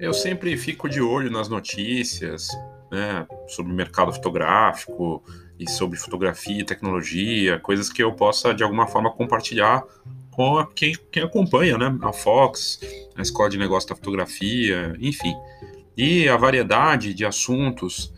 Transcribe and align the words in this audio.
Eu 0.00 0.14
sempre 0.14 0.56
fico 0.56 0.88
de 0.88 0.98
olho 0.98 1.30
nas 1.30 1.50
notícias, 1.50 2.48
né, 2.90 3.26
sobre 3.46 3.70
o 3.70 3.74
mercado 3.74 4.10
fotográfico 4.10 5.22
e 5.58 5.68
sobre 5.68 5.98
fotografia 5.98 6.62
e 6.62 6.64
tecnologia, 6.64 7.60
coisas 7.60 7.92
que 7.92 8.02
eu 8.02 8.10
possa 8.14 8.54
de 8.54 8.62
alguma 8.62 8.86
forma 8.86 9.12
compartilhar 9.12 9.84
com 10.30 10.64
quem, 10.74 10.96
quem 11.12 11.22
acompanha, 11.22 11.76
né, 11.76 11.98
a 12.00 12.14
Fox, 12.14 12.80
a 13.14 13.20
Escola 13.20 13.50
de 13.50 13.58
Negócios 13.58 13.90
da 13.90 13.94
Fotografia, 13.94 14.96
enfim. 14.98 15.34
E 15.94 16.26
a 16.30 16.36
variedade 16.38 17.12
de 17.12 17.26
assuntos 17.26 18.10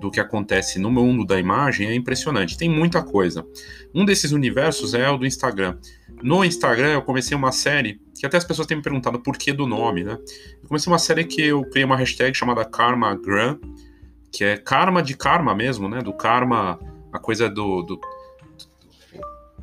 do 0.00 0.12
que 0.12 0.20
acontece 0.20 0.78
no 0.78 0.88
mundo 0.88 1.26
da 1.26 1.36
imagem 1.36 1.88
é 1.88 1.94
impressionante. 1.96 2.56
Tem 2.56 2.70
muita 2.70 3.02
coisa. 3.02 3.44
Um 3.92 4.04
desses 4.04 4.30
universos 4.30 4.94
é 4.94 5.10
o 5.10 5.16
do 5.16 5.26
Instagram. 5.26 5.78
No 6.22 6.44
Instagram 6.44 6.92
eu 6.92 7.02
comecei 7.02 7.36
uma 7.36 7.50
série 7.50 8.00
que 8.18 8.24
até 8.24 8.36
as 8.36 8.44
pessoas 8.44 8.66
têm 8.66 8.76
me 8.76 8.82
perguntado 8.82 9.18
por 9.18 9.36
que 9.36 9.52
do 9.52 9.66
nome, 9.66 10.04
né? 10.04 10.18
Eu 10.62 10.68
comecei 10.68 10.92
uma 10.92 10.98
série 10.98 11.24
que 11.24 11.42
eu 11.42 11.62
criei 11.64 11.84
uma 11.84 11.96
hashtag 11.96 12.36
chamada 12.36 12.64
KarmaGram, 12.64 13.58
que 14.32 14.44
é 14.44 14.56
karma 14.56 15.02
de 15.02 15.16
karma 15.16 15.54
mesmo, 15.54 15.88
né? 15.88 16.00
Do 16.00 16.12
karma, 16.12 16.78
a 17.12 17.18
coisa 17.18 17.48
do, 17.48 17.82
do 17.82 18.00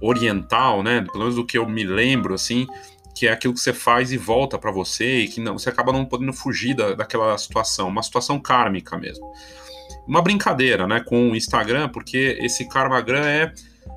oriental, 0.01 0.83
né? 0.83 1.01
Pelo 1.01 1.19
menos 1.19 1.35
do 1.35 1.45
que 1.45 1.57
eu 1.57 1.67
me 1.67 1.83
lembro, 1.83 2.33
assim, 2.33 2.67
que 3.15 3.27
é 3.27 3.31
aquilo 3.31 3.53
que 3.53 3.59
você 3.59 3.73
faz 3.73 4.11
e 4.11 4.17
volta 4.17 4.57
para 4.57 4.71
você 4.71 5.19
e 5.19 5.27
que 5.27 5.39
não, 5.39 5.57
você 5.57 5.69
acaba 5.69 5.93
não 5.93 6.05
podendo 6.05 6.33
fugir 6.33 6.75
da, 6.75 6.93
daquela 6.93 7.37
situação, 7.37 7.87
uma 7.87 8.03
situação 8.03 8.39
kármica 8.39 8.97
mesmo. 8.97 9.31
Uma 10.07 10.21
brincadeira, 10.21 10.87
né, 10.87 10.99
com 10.99 11.31
o 11.31 11.35
Instagram, 11.35 11.89
porque 11.89 12.37
esse 12.41 12.67
Karmagram 12.67 13.23
é 13.23 13.53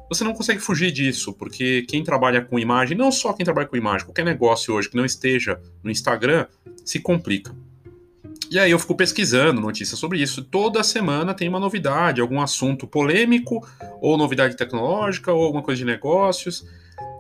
você 0.09 0.23
não 0.25 0.35
consegue 0.35 0.61
fugir 0.61 0.93
disso, 0.93 1.33
porque 1.33 1.83
quem 1.83 2.05
trabalha 2.05 2.43
com 2.43 2.59
imagem, 2.59 2.97
não 2.97 3.11
só 3.11 3.33
quem 3.33 3.45
trabalha 3.45 3.67
com 3.67 3.77
imagem, 3.77 4.07
qualquer 4.07 4.25
negócio 4.25 4.75
hoje 4.75 4.89
que 4.89 4.97
não 4.97 5.05
esteja 5.05 5.61
no 5.83 5.91
Instagram, 5.91 6.47
se 6.85 7.01
complica. 7.01 7.55
E 8.51 8.59
aí 8.59 8.71
eu 8.71 8.79
fico 8.79 8.95
pesquisando 8.95 9.61
notícias 9.61 9.99
sobre 9.99 10.21
isso. 10.21 10.45
Toda 10.45 10.83
semana 10.83 11.35
tem 11.35 11.49
uma 11.49 11.59
novidade, 11.59 12.21
algum 12.21 12.41
assunto 12.41 12.87
polêmico, 12.87 13.67
ou 14.01 14.17
novidade 14.17 14.57
tecnológica, 14.57 15.33
ou 15.33 15.43
alguma 15.43 15.63
coisa 15.63 15.79
de 15.79 15.85
negócios. 15.85 16.65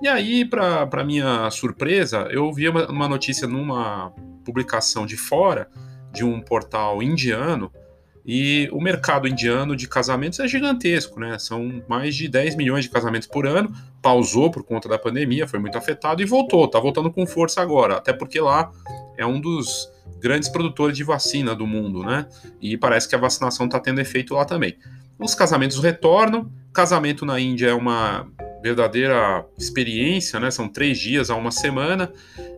E 0.03 0.07
aí, 0.07 0.45
para 0.45 1.03
minha 1.05 1.51
surpresa, 1.51 2.29
eu 2.31 2.53
vi 2.53 2.69
uma, 2.69 2.87
uma 2.91 3.09
notícia 3.09 3.49
numa 3.49 4.13
publicação 4.45 5.07
de 5.07 5.17
fora, 5.17 5.69
de 6.13 6.25
um 6.25 6.41
portal 6.41 7.03
indiano, 7.03 7.73
e 8.27 8.71
o 8.73 8.81
mercado 8.81 9.29
indiano 9.29 9.77
de 9.77 9.87
casamentos 9.87 10.41
é 10.41 10.49
gigantesco, 10.49 11.21
né? 11.21 11.39
São 11.39 11.83
mais 11.87 12.15
de 12.15 12.27
10 12.27 12.57
milhões 12.57 12.85
de 12.85 12.91
casamentos 12.91 13.29
por 13.29 13.47
ano. 13.47 13.71
Pausou 14.01 14.51
por 14.51 14.65
conta 14.65 14.89
da 14.89 14.99
pandemia, 14.99 15.47
foi 15.47 15.59
muito 15.59 15.77
afetado 15.77 16.23
e 16.23 16.25
voltou. 16.25 16.67
Tá 16.67 16.81
voltando 16.81 17.13
com 17.13 17.27
força 17.27 17.61
agora, 17.61 17.97
até 17.97 18.15
porque 18.15 18.41
lá 18.41 18.71
é 19.19 19.27
um 19.27 19.39
dos 19.39 19.91
grandes 20.19 20.49
produtores 20.49 20.97
de 20.97 21.05
vacina 21.05 21.55
do 21.55 21.67
mundo, 21.67 22.03
né? 22.03 22.27
E 22.63 22.79
parece 22.79 23.07
que 23.07 23.15
a 23.15 23.19
vacinação 23.19 23.67
está 23.67 23.79
tendo 23.79 24.01
efeito 24.01 24.33
lá 24.35 24.47
também. 24.47 24.79
Os 25.19 25.35
casamentos 25.35 25.79
retornam. 25.79 26.51
Casamento 26.73 27.27
na 27.27 27.39
Índia 27.39 27.69
é 27.69 27.75
uma 27.75 28.27
verdadeira 28.63 29.45
experiência, 29.59 30.41
né? 30.41 30.51
São 30.51 30.67
três 30.67 30.99
dias 30.99 31.29
a 31.29 31.37
uma 31.37 31.51
semana. 31.51 32.11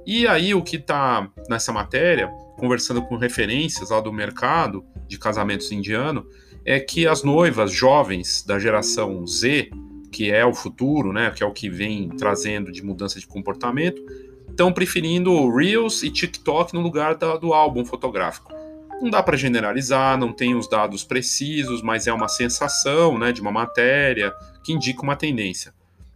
E 0.06 0.28
aí 0.28 0.54
o 0.54 0.62
que 0.62 0.76
está 0.76 1.28
nessa 1.48 1.72
matéria, 1.72 2.28
conversando 2.56 3.02
com 3.02 3.16
referências 3.16 3.90
lá 3.90 4.00
do 4.00 4.12
mercado 4.12 4.84
de 5.06 5.18
casamentos 5.18 5.70
indiano, 5.72 6.26
é 6.64 6.80
que 6.80 7.06
as 7.06 7.22
noivas 7.22 7.70
jovens 7.70 8.44
da 8.44 8.58
geração 8.58 9.26
Z, 9.26 9.70
que 10.10 10.30
é 10.32 10.44
o 10.44 10.52
futuro, 10.52 11.12
né? 11.12 11.30
Que 11.30 11.42
é 11.42 11.46
o 11.46 11.52
que 11.52 11.70
vem 11.70 12.08
trazendo 12.08 12.72
de 12.72 12.82
mudança 12.82 13.20
de 13.20 13.26
comportamento, 13.26 14.02
estão 14.48 14.72
preferindo 14.72 15.54
Reels 15.54 16.02
e 16.02 16.10
TikTok 16.10 16.74
no 16.74 16.80
lugar 16.80 17.14
da, 17.14 17.36
do 17.36 17.52
álbum 17.52 17.84
fotográfico. 17.84 18.52
Não 19.00 19.10
dá 19.10 19.22
para 19.22 19.36
generalizar, 19.36 20.18
não 20.18 20.32
tem 20.32 20.54
os 20.54 20.68
dados 20.68 21.04
precisos, 21.04 21.82
mas 21.82 22.06
é 22.06 22.12
uma 22.12 22.28
sensação 22.28 23.18
né, 23.18 23.30
de 23.30 23.40
uma 23.40 23.52
matéria 23.52 24.32
que 24.64 24.72
indica 24.72 25.02
uma 25.02 25.14
tendência. 25.14 25.74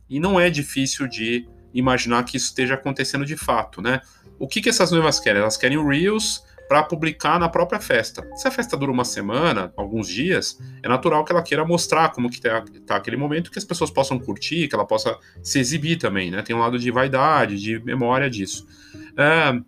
E 0.08 0.18
não 0.18 0.40
é 0.40 0.48
difícil 0.48 1.06
de 1.06 1.46
imaginar 1.74 2.24
que 2.24 2.36
isso 2.36 2.46
esteja 2.46 2.74
acontecendo 2.74 3.24
de 3.24 3.36
fato. 3.36 3.82
Né? 3.82 4.00
O 4.38 4.48
que, 4.48 4.62
que 4.62 4.70
essas 4.70 4.90
noivas 4.90 5.20
querem? 5.20 5.42
Elas 5.42 5.56
querem 5.56 5.76
o 5.76 5.86
Reels 5.86 6.42
para 6.70 6.84
publicar 6.84 7.36
na 7.40 7.48
própria 7.48 7.80
festa. 7.80 8.24
Se 8.36 8.46
a 8.46 8.50
festa 8.52 8.76
dura 8.76 8.92
uma 8.92 9.04
semana, 9.04 9.72
alguns 9.76 10.06
dias, 10.06 10.56
é 10.84 10.88
natural 10.88 11.24
que 11.24 11.32
ela 11.32 11.42
queira 11.42 11.64
mostrar 11.64 12.10
como 12.10 12.30
que 12.30 12.36
está 12.36 12.64
tá 12.86 12.94
aquele 12.94 13.16
momento, 13.16 13.50
que 13.50 13.58
as 13.58 13.64
pessoas 13.64 13.90
possam 13.90 14.20
curtir, 14.20 14.68
que 14.68 14.74
ela 14.76 14.86
possa 14.86 15.18
se 15.42 15.58
exibir 15.58 15.98
também, 15.98 16.30
né? 16.30 16.42
Tem 16.42 16.54
um 16.54 16.60
lado 16.60 16.78
de 16.78 16.88
vaidade, 16.92 17.60
de 17.60 17.80
memória 17.80 18.30
disso. 18.30 18.68
É, 19.16 19.60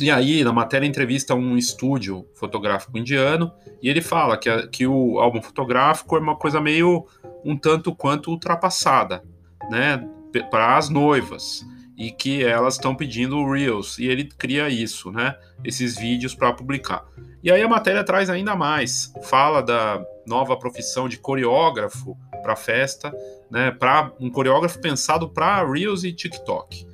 e 0.00 0.10
aí, 0.10 0.42
na 0.42 0.52
matéria, 0.52 0.84
entrevista 0.84 1.32
um 1.32 1.56
estúdio 1.56 2.26
fotográfico 2.34 2.98
indiano, 2.98 3.52
e 3.80 3.88
ele 3.88 4.02
fala 4.02 4.36
que, 4.36 4.50
a, 4.50 4.66
que 4.66 4.84
o 4.84 5.20
álbum 5.20 5.40
fotográfico 5.40 6.16
é 6.16 6.18
uma 6.18 6.34
coisa 6.34 6.60
meio 6.60 7.06
um 7.44 7.56
tanto 7.56 7.94
quanto 7.94 8.32
ultrapassada, 8.32 9.22
né? 9.70 10.04
Para 10.50 10.76
as 10.76 10.88
noivas 10.88 11.64
e 11.96 12.10
que 12.10 12.44
elas 12.44 12.74
estão 12.74 12.94
pedindo 12.94 13.50
Reels, 13.50 13.98
e 13.98 14.06
ele 14.06 14.24
cria 14.24 14.68
isso, 14.68 15.10
né? 15.10 15.34
Esses 15.64 15.96
vídeos 15.96 16.34
para 16.34 16.52
publicar. 16.52 17.04
E 17.42 17.50
aí 17.50 17.62
a 17.62 17.68
matéria 17.68 18.04
traz 18.04 18.28
ainda 18.28 18.54
mais, 18.54 19.12
fala 19.22 19.62
da 19.62 20.04
nova 20.26 20.56
profissão 20.56 21.08
de 21.08 21.16
coreógrafo 21.16 22.16
para 22.42 22.54
festa, 22.54 23.12
né? 23.50 23.70
Para 23.70 24.12
um 24.20 24.30
coreógrafo 24.30 24.78
pensado 24.80 25.28
para 25.28 25.64
Reels 25.64 26.04
e 26.04 26.12
TikTok. 26.12 26.86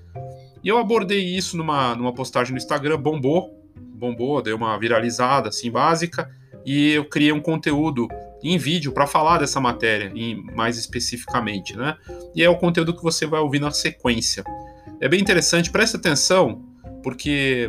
E 0.62 0.68
eu 0.68 0.78
abordei 0.78 1.24
isso 1.24 1.56
numa, 1.56 1.96
numa 1.96 2.14
postagem 2.14 2.52
no 2.52 2.58
Instagram, 2.58 2.96
bombou, 2.96 3.58
bombou, 3.74 4.40
deu 4.40 4.56
uma 4.56 4.78
viralizada 4.78 5.48
assim 5.48 5.70
básica, 5.70 6.30
e 6.64 6.92
eu 6.92 7.04
criei 7.04 7.32
um 7.32 7.40
conteúdo 7.40 8.06
em 8.42 8.56
vídeo 8.58 8.92
para 8.92 9.06
falar 9.06 9.38
dessa 9.38 9.60
matéria, 9.60 10.12
em, 10.14 10.44
mais 10.54 10.76
especificamente, 10.76 11.76
né? 11.76 11.96
E 12.34 12.42
é 12.42 12.48
o 12.48 12.56
conteúdo 12.56 12.94
que 12.94 13.02
você 13.02 13.26
vai 13.26 13.40
ouvir 13.40 13.60
na 13.60 13.70
sequência. 13.70 14.44
É 15.02 15.08
bem 15.08 15.20
interessante, 15.20 15.68
preste 15.68 15.96
atenção, 15.96 16.62
porque 17.02 17.68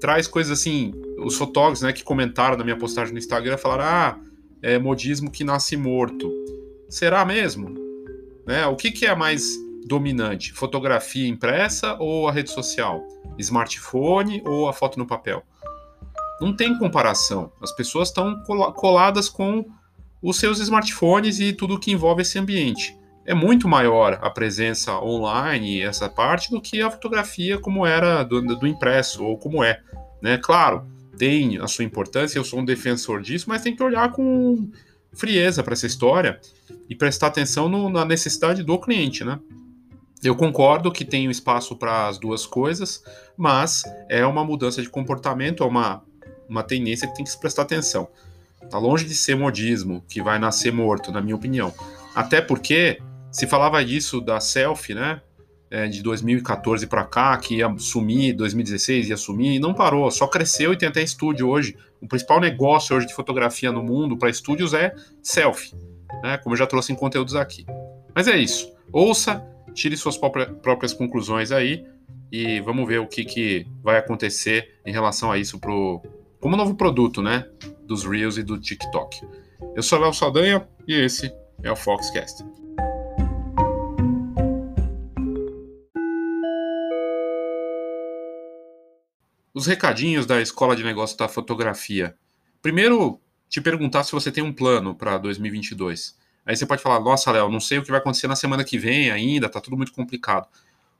traz 0.00 0.26
coisas 0.26 0.58
assim. 0.58 0.94
Os 1.18 1.36
fotógrafos 1.36 1.82
né, 1.82 1.92
que 1.92 2.02
comentaram 2.02 2.56
na 2.56 2.64
minha 2.64 2.78
postagem 2.78 3.12
no 3.12 3.18
Instagram 3.18 3.58
falaram: 3.58 3.84
ah, 3.84 4.18
é 4.62 4.78
modismo 4.78 5.30
que 5.30 5.44
nasce 5.44 5.76
morto. 5.76 6.32
Será 6.88 7.26
mesmo? 7.26 7.74
Né? 8.46 8.66
O 8.68 8.74
que, 8.74 8.90
que 8.90 9.04
é 9.04 9.14
mais 9.14 9.44
dominante? 9.84 10.54
Fotografia 10.54 11.28
impressa 11.28 11.94
ou 12.00 12.26
a 12.26 12.32
rede 12.32 12.50
social? 12.50 13.06
Smartphone 13.38 14.42
ou 14.46 14.66
a 14.66 14.72
foto 14.72 14.98
no 14.98 15.06
papel? 15.06 15.42
Não 16.40 16.56
tem 16.56 16.78
comparação. 16.78 17.52
As 17.60 17.70
pessoas 17.72 18.08
estão 18.08 18.42
coladas 18.74 19.28
com 19.28 19.66
os 20.22 20.38
seus 20.38 20.58
smartphones 20.58 21.38
e 21.38 21.52
tudo 21.52 21.78
que 21.78 21.92
envolve 21.92 22.22
esse 22.22 22.38
ambiente 22.38 22.96
é 23.24 23.34
muito 23.34 23.68
maior 23.68 24.18
a 24.20 24.30
presença 24.30 24.98
online, 25.00 25.80
essa 25.80 26.08
parte, 26.08 26.50
do 26.50 26.60
que 26.60 26.80
a 26.82 26.90
fotografia 26.90 27.58
como 27.58 27.86
era 27.86 28.22
do, 28.22 28.40
do 28.56 28.66
impresso, 28.66 29.24
ou 29.24 29.38
como 29.38 29.62
é. 29.62 29.80
Né? 30.20 30.38
Claro, 30.38 30.84
tem 31.16 31.58
a 31.58 31.68
sua 31.68 31.84
importância, 31.84 32.38
eu 32.38 32.44
sou 32.44 32.60
um 32.60 32.64
defensor 32.64 33.22
disso, 33.22 33.46
mas 33.48 33.62
tem 33.62 33.76
que 33.76 33.82
olhar 33.82 34.10
com 34.12 34.70
frieza 35.12 35.62
para 35.62 35.74
essa 35.74 35.86
história 35.86 36.40
e 36.88 36.94
prestar 36.94 37.28
atenção 37.28 37.68
no, 37.68 37.88
na 37.88 38.04
necessidade 38.04 38.62
do 38.62 38.78
cliente, 38.78 39.24
né? 39.24 39.38
Eu 40.22 40.36
concordo 40.36 40.92
que 40.92 41.04
tem 41.04 41.28
espaço 41.28 41.74
para 41.74 42.06
as 42.06 42.16
duas 42.16 42.46
coisas, 42.46 43.02
mas 43.36 43.82
é 44.08 44.24
uma 44.24 44.44
mudança 44.44 44.80
de 44.80 44.88
comportamento, 44.88 45.64
é 45.64 45.66
uma, 45.66 46.02
uma 46.48 46.62
tendência 46.62 47.08
que 47.08 47.14
tem 47.14 47.24
que 47.24 47.30
se 47.30 47.38
prestar 47.38 47.62
atenção. 47.62 48.08
Tá 48.70 48.78
longe 48.78 49.04
de 49.04 49.14
ser 49.14 49.34
modismo, 49.34 50.04
que 50.08 50.22
vai 50.22 50.38
nascer 50.38 50.72
morto, 50.72 51.10
na 51.10 51.20
minha 51.20 51.34
opinião. 51.34 51.74
Até 52.14 52.40
porque 52.40 53.02
se 53.32 53.46
falava 53.46 53.82
disso 53.84 54.20
da 54.20 54.38
selfie, 54.38 54.94
né? 54.94 55.20
É, 55.70 55.88
de 55.88 56.02
2014 56.02 56.86
para 56.86 57.02
cá, 57.02 57.34
que 57.38 57.56
ia 57.56 57.74
sumir, 57.78 58.34
2016 58.34 59.08
ia 59.08 59.16
sumir, 59.16 59.54
e 59.54 59.58
não 59.58 59.72
parou, 59.72 60.10
só 60.10 60.26
cresceu 60.26 60.74
e 60.74 60.76
tem 60.76 60.86
até 60.86 61.02
estúdio 61.02 61.48
hoje. 61.48 61.74
O 61.98 62.06
principal 62.06 62.38
negócio 62.38 62.94
hoje 62.94 63.06
de 63.06 63.14
fotografia 63.14 63.72
no 63.72 63.82
mundo 63.82 64.18
para 64.18 64.28
estúdios 64.28 64.74
é 64.74 64.94
selfie, 65.22 65.74
né? 66.22 66.36
Como 66.36 66.54
eu 66.54 66.58
já 66.58 66.66
trouxe 66.66 66.92
em 66.92 66.94
conteúdos 66.94 67.34
aqui. 67.34 67.64
Mas 68.14 68.28
é 68.28 68.36
isso. 68.36 68.70
Ouça, 68.92 69.42
tire 69.72 69.96
suas 69.96 70.18
próprias 70.18 70.92
conclusões 70.92 71.50
aí 71.50 71.86
e 72.30 72.60
vamos 72.60 72.86
ver 72.86 73.00
o 73.00 73.06
que, 73.06 73.24
que 73.24 73.66
vai 73.82 73.96
acontecer 73.96 74.78
em 74.84 74.92
relação 74.92 75.32
a 75.32 75.38
isso 75.38 75.58
pro, 75.58 76.02
como 76.38 76.56
novo 76.56 76.74
produto, 76.74 77.22
né? 77.22 77.46
Dos 77.86 78.04
Reels 78.04 78.36
e 78.36 78.42
do 78.42 78.58
TikTok. 78.58 79.26
Eu 79.74 79.82
sou 79.82 79.98
Léo 79.98 80.12
Saldanha 80.12 80.68
e 80.86 80.94
esse 80.94 81.32
é 81.62 81.72
o 81.72 81.76
Foxcast. 81.76 82.44
Os 89.62 89.66
recadinhos 89.66 90.26
da 90.26 90.40
Escola 90.40 90.74
de 90.74 90.82
Negócios 90.82 91.16
da 91.16 91.28
Fotografia. 91.28 92.16
Primeiro, 92.60 93.20
te 93.48 93.60
perguntar 93.60 94.02
se 94.02 94.10
você 94.10 94.32
tem 94.32 94.42
um 94.42 94.52
plano 94.52 94.92
para 94.92 95.16
2022. 95.18 96.18
Aí 96.44 96.56
você 96.56 96.66
pode 96.66 96.82
falar: 96.82 96.98
Nossa, 96.98 97.30
Léo, 97.30 97.48
não 97.48 97.60
sei 97.60 97.78
o 97.78 97.82
que 97.82 97.90
vai 97.90 98.00
acontecer 98.00 98.26
na 98.26 98.34
semana 98.34 98.64
que 98.64 98.76
vem 98.76 99.12
ainda, 99.12 99.48
tá 99.48 99.60
tudo 99.60 99.76
muito 99.76 99.92
complicado. 99.92 100.48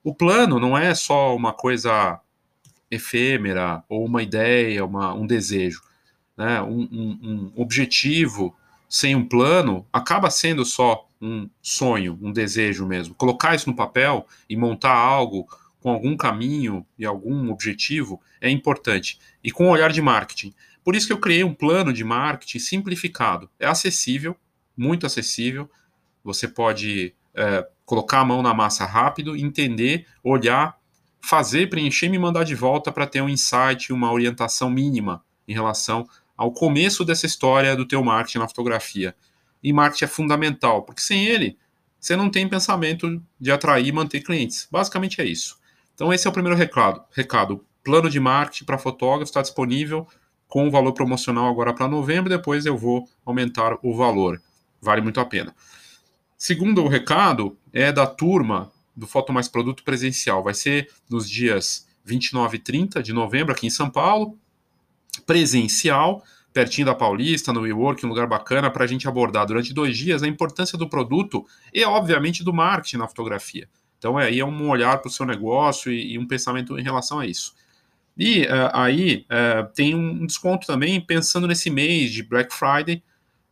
O 0.01 0.15
plano 0.15 0.61
não 0.61 0.77
é 0.77 0.95
só 0.95 1.35
uma 1.35 1.51
coisa 1.51 2.21
efêmera, 2.89 3.83
ou 3.89 4.05
uma 4.05 4.23
ideia, 4.23 4.85
uma, 4.85 5.13
um 5.13 5.27
desejo. 5.27 5.81
Né? 6.37 6.61
Um, 6.61 6.87
um, 6.91 7.51
um 7.55 7.61
objetivo 7.61 8.55
sem 8.87 9.13
um 9.13 9.27
plano 9.27 9.85
acaba 9.91 10.29
sendo 10.29 10.63
só 10.63 11.05
um 11.21 11.49
sonho, 11.61 12.17
um 12.21 12.31
desejo 12.31 12.85
mesmo. 12.85 13.13
Colocar 13.15 13.55
isso 13.55 13.69
no 13.69 13.75
papel 13.75 14.25
e 14.49 14.55
montar 14.55 14.93
algo 14.93 15.47
com 15.83 15.91
algum 15.91 16.15
caminho 16.15 16.85
e 16.97 17.05
algum 17.05 17.51
objetivo 17.51 18.21
é 18.39 18.49
importante. 18.49 19.19
E 19.43 19.51
com 19.51 19.65
um 19.65 19.69
olhar 19.69 19.91
de 19.91 20.01
marketing. 20.01 20.53
Por 20.81 20.95
isso 20.95 21.05
que 21.05 21.11
eu 21.11 21.19
criei 21.19 21.43
um 21.43 21.53
plano 21.53 21.91
de 21.91 22.05
marketing 22.05 22.59
simplificado. 22.59 23.49
É 23.59 23.67
acessível, 23.67 24.33
muito 24.77 25.05
acessível. 25.05 25.69
Você 26.23 26.47
pode 26.47 27.13
é, 27.35 27.67
colocar 27.85 28.21
a 28.21 28.25
mão 28.25 28.41
na 28.41 28.53
massa 28.53 28.85
rápido, 28.85 29.35
entender, 29.35 30.07
olhar, 30.23 30.79
fazer, 31.21 31.69
preencher 31.69 32.05
e 32.05 32.09
me 32.09 32.17
mandar 32.17 32.45
de 32.45 32.55
volta 32.55 32.89
para 32.89 33.05
ter 33.05 33.21
um 33.21 33.27
insight, 33.27 33.91
uma 33.91 34.09
orientação 34.09 34.69
mínima 34.69 35.21
em 35.45 35.53
relação 35.53 36.07
ao 36.37 36.53
começo 36.53 37.03
dessa 37.03 37.25
história 37.25 37.75
do 37.75 37.85
teu 37.85 38.01
marketing 38.01 38.37
na 38.37 38.47
fotografia. 38.47 39.13
E 39.61 39.73
marketing 39.73 40.05
é 40.05 40.07
fundamental, 40.07 40.83
porque 40.83 41.01
sem 41.01 41.25
ele, 41.25 41.57
você 41.99 42.15
não 42.15 42.29
tem 42.29 42.47
pensamento 42.47 43.21
de 43.37 43.51
atrair 43.51 43.87
e 43.87 43.91
manter 43.91 44.21
clientes. 44.21 44.65
Basicamente 44.71 45.19
é 45.19 45.25
isso. 45.25 45.61
Então, 45.93 46.13
esse 46.13 46.27
é 46.27 46.29
o 46.29 46.33
primeiro 46.33 46.57
recado. 46.57 47.03
recado. 47.11 47.65
Plano 47.83 48.09
de 48.09 48.19
marketing 48.19 48.65
para 48.65 48.77
fotógrafo 48.77 49.29
está 49.29 49.41
disponível 49.41 50.07
com 50.47 50.67
o 50.67 50.71
valor 50.71 50.93
promocional 50.93 51.49
agora 51.49 51.73
para 51.73 51.87
novembro, 51.87 52.29
depois 52.29 52.65
eu 52.65 52.77
vou 52.77 53.09
aumentar 53.25 53.77
o 53.81 53.95
valor. 53.95 54.41
Vale 54.79 55.01
muito 55.01 55.19
a 55.19 55.25
pena. 55.25 55.53
Segundo 56.37 56.83
o 56.83 56.87
recado 56.87 57.57
é 57.71 57.91
da 57.91 58.05
turma 58.05 58.71
do 58.95 59.07
Foto 59.07 59.33
Mais 59.33 59.47
Produto 59.47 59.83
presencial. 59.83 60.43
Vai 60.43 60.53
ser 60.53 60.89
nos 61.09 61.29
dias 61.29 61.87
29 62.05 62.57
e 62.57 62.59
30 62.59 63.01
de 63.01 63.13
novembro 63.13 63.53
aqui 63.53 63.65
em 63.65 63.69
São 63.69 63.89
Paulo, 63.89 64.37
presencial, 65.25 66.23
pertinho 66.53 66.85
da 66.85 66.93
Paulista, 66.93 67.51
no 67.51 67.61
WeWork, 67.61 68.05
um 68.05 68.09
lugar 68.09 68.27
bacana 68.27 68.69
para 68.69 68.83
a 68.83 68.87
gente 68.87 69.07
abordar 69.07 69.47
durante 69.47 69.73
dois 69.73 69.97
dias 69.97 70.21
a 70.21 70.27
importância 70.27 70.77
do 70.77 70.87
produto 70.87 71.45
e, 71.73 71.83
obviamente, 71.83 72.43
do 72.43 72.53
marketing 72.53 72.97
na 72.97 73.07
fotografia. 73.07 73.67
Então, 74.03 74.17
aí 74.17 74.41
é 74.41 74.45
um 74.45 74.69
olhar 74.69 74.97
para 74.97 75.07
o 75.07 75.11
seu 75.11 75.25
negócio 75.25 75.89
e, 75.89 76.11
e, 76.11 76.19
um 76.19 76.27
pensamento 76.27 76.77
em 76.77 76.83
relação 76.83 77.19
a 77.19 77.25
isso. 77.25 77.55
E 78.17 78.41
uh, 78.41 78.69
aí 78.73 79.25
uh, 79.29 79.73
tem 79.73 79.95
um 79.95 80.25
desconto 80.25 80.67
também, 80.67 80.99
pensando 80.99 81.47
nesse 81.47 81.69
mês 81.69 82.11
de 82.11 82.21
Black 82.21 82.53
Friday, 82.53 83.01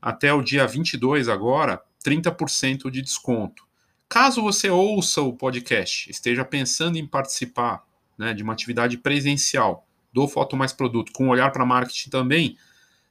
até 0.02 0.34
o 0.34 0.42
dia 0.42 0.68
22 0.68 1.30
agora, 1.30 1.82
30% 2.04 2.92
de 2.92 3.02
desconto. 3.02 3.64
Caso 4.10 4.42
você 4.42 4.70
ouça 4.70 5.22
o 5.22 5.32
podcast, 5.32 6.12
esteja 6.12 6.44
pensando 6.44 6.98
em 6.98 7.08
participar 7.08 7.86
né, 8.18 8.34
de 8.34 8.44
uma 8.44 8.52
atividade 8.52 8.98
presencial 8.98 9.88
do 10.12 10.28
Foto 10.28 10.58
Mais 10.58 10.74
Produto, 10.74 11.14
com 11.14 11.30
olhar 11.30 11.50
para 11.54 11.66
marketing 11.66 12.10
também, 12.10 12.58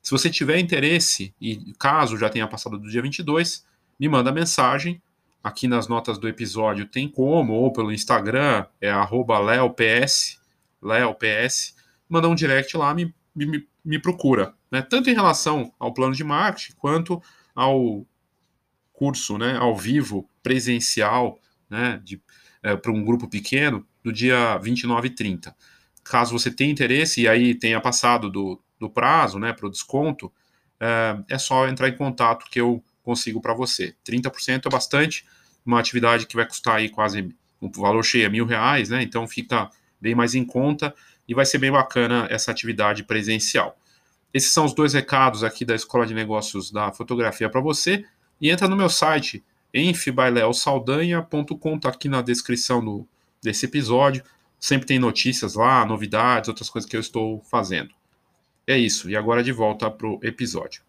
se 0.02 0.10
você 0.10 0.28
tiver 0.28 0.58
interesse, 0.58 1.34
e 1.40 1.72
caso 1.78 2.18
já 2.18 2.28
tenha 2.28 2.46
passado 2.46 2.76
do 2.78 2.90
dia 2.90 3.00
22, 3.00 3.64
me 3.98 4.10
manda 4.10 4.30
mensagem 4.30 5.00
aqui 5.42 5.66
nas 5.66 5.88
notas 5.88 6.18
do 6.18 6.28
episódio 6.28 6.86
tem 6.86 7.08
como, 7.08 7.54
ou 7.54 7.72
pelo 7.72 7.92
Instagram, 7.92 8.66
é 8.80 8.90
leops, 8.90 10.40
leops, 10.82 11.74
manda 12.08 12.28
um 12.28 12.34
direct 12.34 12.76
lá, 12.76 12.94
me, 12.94 13.14
me, 13.34 13.66
me 13.84 13.98
procura. 13.98 14.54
Né? 14.70 14.82
Tanto 14.82 15.10
em 15.10 15.14
relação 15.14 15.72
ao 15.78 15.92
plano 15.92 16.14
de 16.14 16.24
marketing, 16.24 16.74
quanto 16.76 17.22
ao 17.54 18.06
curso 18.92 19.38
né, 19.38 19.56
ao 19.56 19.74
vivo, 19.76 20.28
presencial, 20.42 21.38
né, 21.68 22.02
é, 22.62 22.76
para 22.76 22.92
um 22.92 23.02
grupo 23.02 23.28
pequeno, 23.28 23.86
do 24.02 24.12
dia 24.12 24.58
29 24.58 25.08
e 25.08 25.10
30. 25.10 25.56
Caso 26.04 26.38
você 26.38 26.50
tenha 26.50 26.70
interesse 26.70 27.22
e 27.22 27.28
aí 27.28 27.54
tenha 27.54 27.80
passado 27.80 28.30
do, 28.30 28.60
do 28.78 28.90
prazo 28.90 29.38
né, 29.38 29.52
para 29.52 29.66
o 29.66 29.70
desconto, 29.70 30.32
é, 30.78 31.18
é 31.28 31.38
só 31.38 31.66
entrar 31.68 31.88
em 31.88 31.96
contato 31.96 32.46
que 32.50 32.60
eu 32.60 32.82
consigo 33.02 33.40
para 33.40 33.54
você. 33.54 33.94
30% 34.04 34.66
é 34.66 34.68
bastante, 34.68 35.24
uma 35.64 35.80
atividade 35.80 36.26
que 36.26 36.36
vai 36.36 36.46
custar 36.46 36.76
aí 36.76 36.88
quase, 36.88 37.34
o 37.60 37.70
valor 37.80 38.02
cheio 38.02 38.26
é 38.26 38.28
mil 38.28 38.46
reais, 38.46 38.88
né? 38.88 39.02
Então 39.02 39.26
fica 39.26 39.70
bem 40.00 40.14
mais 40.14 40.34
em 40.34 40.44
conta 40.44 40.94
e 41.28 41.34
vai 41.34 41.44
ser 41.44 41.58
bem 41.58 41.70
bacana 41.70 42.26
essa 42.30 42.50
atividade 42.50 43.04
presencial. 43.04 43.76
Esses 44.32 44.52
são 44.52 44.64
os 44.64 44.72
dois 44.72 44.94
recados 44.94 45.42
aqui 45.42 45.64
da 45.64 45.74
Escola 45.74 46.06
de 46.06 46.14
Negócios 46.14 46.70
da 46.70 46.92
Fotografia 46.92 47.50
para 47.50 47.60
você. 47.60 48.04
E 48.40 48.48
entra 48.48 48.68
no 48.68 48.76
meu 48.76 48.88
site, 48.88 49.44
enfbaileosaldanha.com, 49.74 51.78
tá 51.78 51.88
aqui 51.88 52.08
na 52.08 52.22
descrição 52.22 52.82
do, 52.82 53.06
desse 53.42 53.66
episódio. 53.66 54.22
Sempre 54.58 54.86
tem 54.86 54.98
notícias 54.98 55.54
lá, 55.54 55.84
novidades, 55.84 56.48
outras 56.48 56.70
coisas 56.70 56.88
que 56.88 56.96
eu 56.96 57.00
estou 57.00 57.42
fazendo. 57.50 57.90
É 58.66 58.78
isso, 58.78 59.10
e 59.10 59.16
agora 59.16 59.42
de 59.42 59.52
volta 59.52 59.90
para 59.90 60.06
o 60.06 60.20
episódio. 60.22 60.82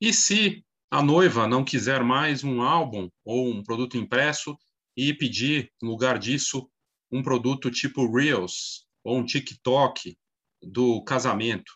E 0.00 0.14
se 0.14 0.64
a 0.90 1.02
noiva 1.02 1.46
não 1.46 1.62
quiser 1.62 2.02
mais 2.02 2.42
um 2.42 2.62
álbum 2.62 3.10
ou 3.22 3.50
um 3.50 3.62
produto 3.62 3.98
impresso 3.98 4.56
e 4.96 5.12
pedir, 5.12 5.70
no 5.82 5.90
lugar 5.90 6.18
disso, 6.18 6.70
um 7.12 7.22
produto 7.22 7.70
tipo 7.70 8.10
Reels 8.10 8.86
ou 9.04 9.18
um 9.18 9.24
TikTok 9.26 10.16
do 10.62 11.04
casamento? 11.04 11.70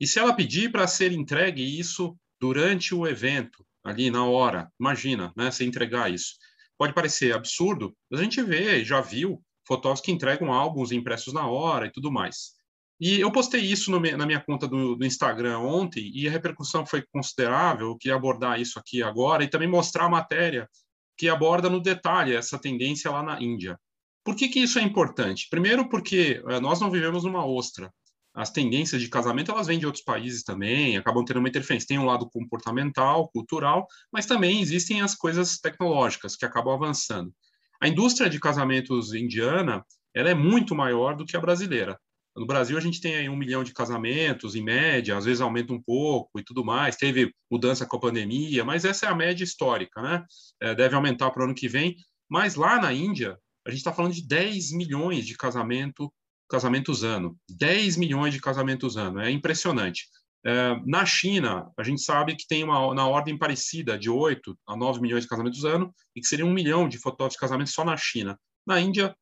E 0.00 0.06
se 0.06 0.18
ela 0.18 0.34
pedir 0.34 0.72
para 0.72 0.86
ser 0.86 1.12
entregue 1.12 1.62
isso 1.62 2.16
durante 2.40 2.94
o 2.94 3.06
evento, 3.06 3.62
ali 3.84 4.10
na 4.10 4.24
hora, 4.24 4.72
imagina, 4.80 5.30
né, 5.36 5.50
você 5.50 5.66
entregar 5.66 6.10
isso. 6.10 6.36
Pode 6.78 6.94
parecer 6.94 7.34
absurdo, 7.34 7.94
mas 8.10 8.18
a 8.18 8.22
gente 8.22 8.42
vê, 8.42 8.82
já 8.82 9.02
viu 9.02 9.42
fotógrafos 9.66 10.02
que 10.02 10.10
entregam 10.10 10.54
álbuns 10.54 10.90
impressos 10.90 11.34
na 11.34 11.46
hora 11.46 11.86
e 11.86 11.92
tudo 11.92 12.10
mais. 12.10 12.57
E 13.00 13.20
eu 13.20 13.30
postei 13.30 13.60
isso 13.60 13.90
no, 13.92 14.00
na 14.00 14.26
minha 14.26 14.40
conta 14.40 14.66
do, 14.66 14.96
do, 14.96 15.06
Instagram 15.06 15.58
ontem 15.60 16.10
e 16.12 16.26
a 16.26 16.30
repercussão 16.30 16.84
foi 16.84 17.04
considerável. 17.12 17.88
Eu 17.88 17.96
queria 17.96 18.16
abordar 18.16 18.60
isso 18.60 18.78
aqui 18.78 19.02
agora 19.02 19.44
e 19.44 19.48
também 19.48 19.68
mostrar 19.68 20.06
a 20.06 20.10
matéria 20.10 20.68
que 21.16 21.28
aborda 21.28 21.70
no 21.70 21.80
detalhe 21.80 22.34
essa 22.34 22.58
tendência 22.58 23.10
lá 23.10 23.22
na 23.22 23.40
Índia. 23.40 23.78
Por 24.24 24.34
que, 24.34 24.48
que 24.48 24.60
isso 24.60 24.78
é 24.78 24.82
importante? 24.82 25.46
Primeiro, 25.48 25.88
porque 25.88 26.42
é, 26.48 26.60
nós 26.60 26.80
não 26.80 26.90
vivemos 26.90 27.24
numa 27.24 27.46
ostra. 27.46 27.92
As 28.34 28.50
tendências 28.50 29.00
de 29.00 29.08
casamento 29.08 29.50
elas 29.50 29.66
vêm 29.66 29.78
de 29.78 29.86
outros 29.86 30.04
países 30.04 30.42
também, 30.42 30.96
acabam 30.96 31.24
tendo 31.24 31.38
uma 31.38 31.48
interferência. 31.48 31.88
Tem 31.88 31.98
um 31.98 32.04
lado 32.04 32.28
comportamental, 32.28 33.28
cultural, 33.30 33.86
mas 34.12 34.26
também 34.26 34.60
existem 34.60 35.00
as 35.00 35.14
coisas 35.14 35.58
tecnológicas 35.58 36.36
que 36.36 36.44
acabam 36.44 36.74
avançando. 36.74 37.32
A 37.80 37.88
indústria 37.88 38.28
de 38.28 38.40
casamentos 38.40 39.14
indiana 39.14 39.84
ela 40.14 40.30
é 40.30 40.34
muito 40.34 40.74
maior 40.74 41.16
do 41.16 41.24
que 41.24 41.36
a 41.36 41.40
brasileira. 41.40 41.98
No 42.38 42.46
Brasil, 42.46 42.78
a 42.78 42.80
gente 42.80 43.00
tem 43.00 43.16
aí 43.16 43.28
um 43.28 43.36
milhão 43.36 43.64
de 43.64 43.74
casamentos, 43.74 44.54
em 44.54 44.62
média, 44.62 45.16
às 45.16 45.24
vezes 45.24 45.40
aumenta 45.40 45.72
um 45.72 45.82
pouco 45.82 46.38
e 46.38 46.44
tudo 46.44 46.64
mais. 46.64 46.94
Teve 46.94 47.34
mudança 47.50 47.84
com 47.84 47.96
a 47.96 48.00
pandemia, 48.00 48.64
mas 48.64 48.84
essa 48.84 49.06
é 49.06 49.08
a 49.08 49.14
média 49.14 49.42
histórica, 49.42 50.00
né? 50.00 50.24
É, 50.62 50.72
deve 50.72 50.94
aumentar 50.94 51.32
para 51.32 51.42
o 51.42 51.44
ano 51.46 51.54
que 51.54 51.68
vem. 51.68 51.96
Mas 52.30 52.54
lá 52.54 52.80
na 52.80 52.92
Índia, 52.92 53.36
a 53.66 53.70
gente 53.70 53.78
está 53.78 53.92
falando 53.92 54.14
de 54.14 54.26
10 54.26 54.70
milhões 54.70 55.26
de 55.26 55.36
casamento, 55.36 56.12
casamentos 56.48 57.02
ano. 57.02 57.36
10 57.50 57.96
milhões 57.96 58.32
de 58.32 58.40
casamentos 58.40 58.96
ano. 58.96 59.20
É 59.20 59.30
impressionante. 59.30 60.06
É, 60.46 60.80
na 60.86 61.04
China, 61.04 61.68
a 61.76 61.82
gente 61.82 62.00
sabe 62.02 62.36
que 62.36 62.46
tem 62.46 62.62
uma 62.62 62.94
na 62.94 63.08
ordem 63.08 63.36
parecida 63.36 63.98
de 63.98 64.08
8 64.08 64.56
a 64.68 64.76
9 64.76 65.00
milhões 65.00 65.24
de 65.24 65.28
casamentos 65.28 65.64
ano 65.64 65.92
e 66.14 66.20
que 66.20 66.28
seria 66.28 66.46
um 66.46 66.52
milhão 66.52 66.88
de 66.88 66.98
fotógrafos 66.98 67.34
de 67.34 67.40
casamento 67.40 67.70
só 67.70 67.84
na 67.84 67.96
China. 67.96 68.38
Na 68.64 68.80
Índia, 68.80 69.16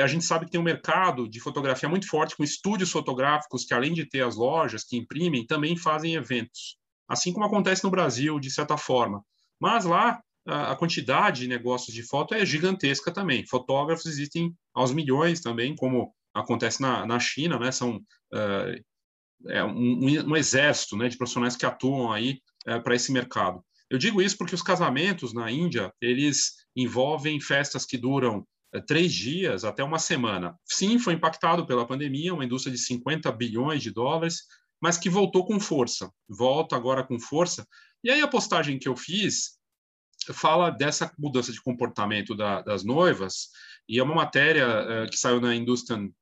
a 0.00 0.06
gente 0.06 0.24
sabe 0.24 0.46
que 0.46 0.52
tem 0.52 0.60
um 0.60 0.64
mercado 0.64 1.28
de 1.28 1.40
fotografia 1.40 1.88
muito 1.88 2.08
forte, 2.08 2.36
com 2.36 2.44
estúdios 2.44 2.90
fotográficos 2.90 3.64
que, 3.64 3.74
além 3.74 3.92
de 3.92 4.06
ter 4.06 4.24
as 4.24 4.36
lojas 4.36 4.84
que 4.84 4.96
imprimem, 4.96 5.46
também 5.46 5.76
fazem 5.76 6.14
eventos. 6.14 6.76
Assim 7.08 7.32
como 7.32 7.44
acontece 7.44 7.84
no 7.84 7.90
Brasil, 7.90 8.38
de 8.40 8.50
certa 8.50 8.76
forma. 8.76 9.22
Mas 9.60 9.84
lá, 9.84 10.20
a 10.46 10.74
quantidade 10.74 11.42
de 11.42 11.48
negócios 11.48 11.94
de 11.94 12.02
foto 12.02 12.34
é 12.34 12.44
gigantesca 12.44 13.12
também. 13.12 13.46
Fotógrafos 13.46 14.06
existem 14.06 14.54
aos 14.74 14.92
milhões 14.92 15.40
também, 15.40 15.76
como 15.76 16.12
acontece 16.34 16.80
na, 16.80 17.06
na 17.06 17.20
China, 17.20 17.58
né? 17.58 17.70
São 17.70 17.96
uh, 17.96 18.82
é 19.48 19.62
um, 19.64 20.30
um, 20.30 20.36
exército 20.36 20.96
né, 20.96 21.08
de 21.08 21.16
profissionais 21.16 21.56
que 21.56 21.66
atuam 21.66 22.12
aí 22.12 22.40
uh, 22.66 22.82
para 22.82 22.94
esse 22.94 23.12
mercado. 23.12 23.62
Eu 23.90 23.98
digo 23.98 24.22
isso 24.22 24.38
porque 24.38 24.54
os 24.54 24.62
casamentos 24.62 25.34
na 25.34 25.50
Índia, 25.50 25.92
eles 26.00 26.52
envolvem 26.74 27.40
festas 27.40 27.84
que 27.84 27.98
duram 27.98 28.46
três 28.80 29.12
dias 29.12 29.64
até 29.64 29.84
uma 29.84 29.98
semana. 29.98 30.58
Sim, 30.64 30.98
foi 30.98 31.14
impactado 31.14 31.66
pela 31.66 31.86
pandemia, 31.86 32.32
uma 32.32 32.44
indústria 32.44 32.72
de 32.72 32.78
50 32.80 33.30
bilhões 33.32 33.82
de 33.82 33.90
dólares, 33.90 34.42
mas 34.80 34.98
que 34.98 35.10
voltou 35.10 35.44
com 35.44 35.60
força. 35.60 36.10
Volta 36.28 36.74
agora 36.74 37.04
com 37.04 37.20
força. 37.20 37.66
E 38.02 38.10
aí 38.10 38.20
a 38.20 38.28
postagem 38.28 38.78
que 38.78 38.88
eu 38.88 38.96
fiz 38.96 39.58
fala 40.32 40.70
dessa 40.70 41.12
mudança 41.18 41.52
de 41.52 41.60
comportamento 41.60 42.34
da, 42.34 42.62
das 42.62 42.84
noivas, 42.84 43.48
e 43.88 43.98
é 43.98 44.02
uma 44.02 44.14
matéria 44.14 44.66
uh, 44.66 45.10
que 45.10 45.16
saiu 45.16 45.40
na 45.40 45.54
Industry 45.54 46.12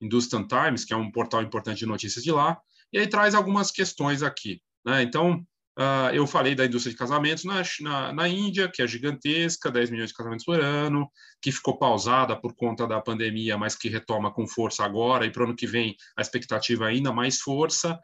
Times, 0.00 0.84
que 0.84 0.92
é 0.92 0.96
um 0.96 1.10
portal 1.10 1.42
importante 1.42 1.80
de 1.80 1.86
notícias 1.86 2.22
de 2.22 2.30
lá, 2.30 2.60
e 2.92 2.98
aí 2.98 3.06
traz 3.06 3.34
algumas 3.34 3.70
questões 3.70 4.22
aqui. 4.22 4.62
Né? 4.84 5.02
Então, 5.02 5.44
Uh, 5.80 6.12
eu 6.12 6.26
falei 6.26 6.54
da 6.54 6.66
indústria 6.66 6.92
de 6.92 6.98
casamentos 6.98 7.42
na, 7.42 7.62
na, 7.80 8.12
na, 8.12 8.28
Índia, 8.28 8.70
que 8.70 8.82
é 8.82 8.86
gigantesca, 8.86 9.70
10 9.70 9.90
milhões 9.90 10.10
de 10.10 10.14
casamentos 10.14 10.44
por 10.44 10.60
ano, 10.60 11.10
que 11.40 11.50
ficou 11.50 11.78
pausada 11.78 12.38
por 12.38 12.54
conta 12.54 12.86
da 12.86 13.00
pandemia, 13.00 13.56
mas 13.56 13.74
que 13.76 13.88
retoma 13.88 14.30
com 14.30 14.46
força 14.46 14.84
agora, 14.84 15.24
e 15.24 15.30
para 15.30 15.40
o 15.40 15.44
ano 15.46 15.56
que 15.56 15.66
vem 15.66 15.96
a 16.18 16.20
expectativa 16.20 16.84
é 16.84 16.88
ainda 16.88 17.14
mais 17.14 17.40
força. 17.40 17.98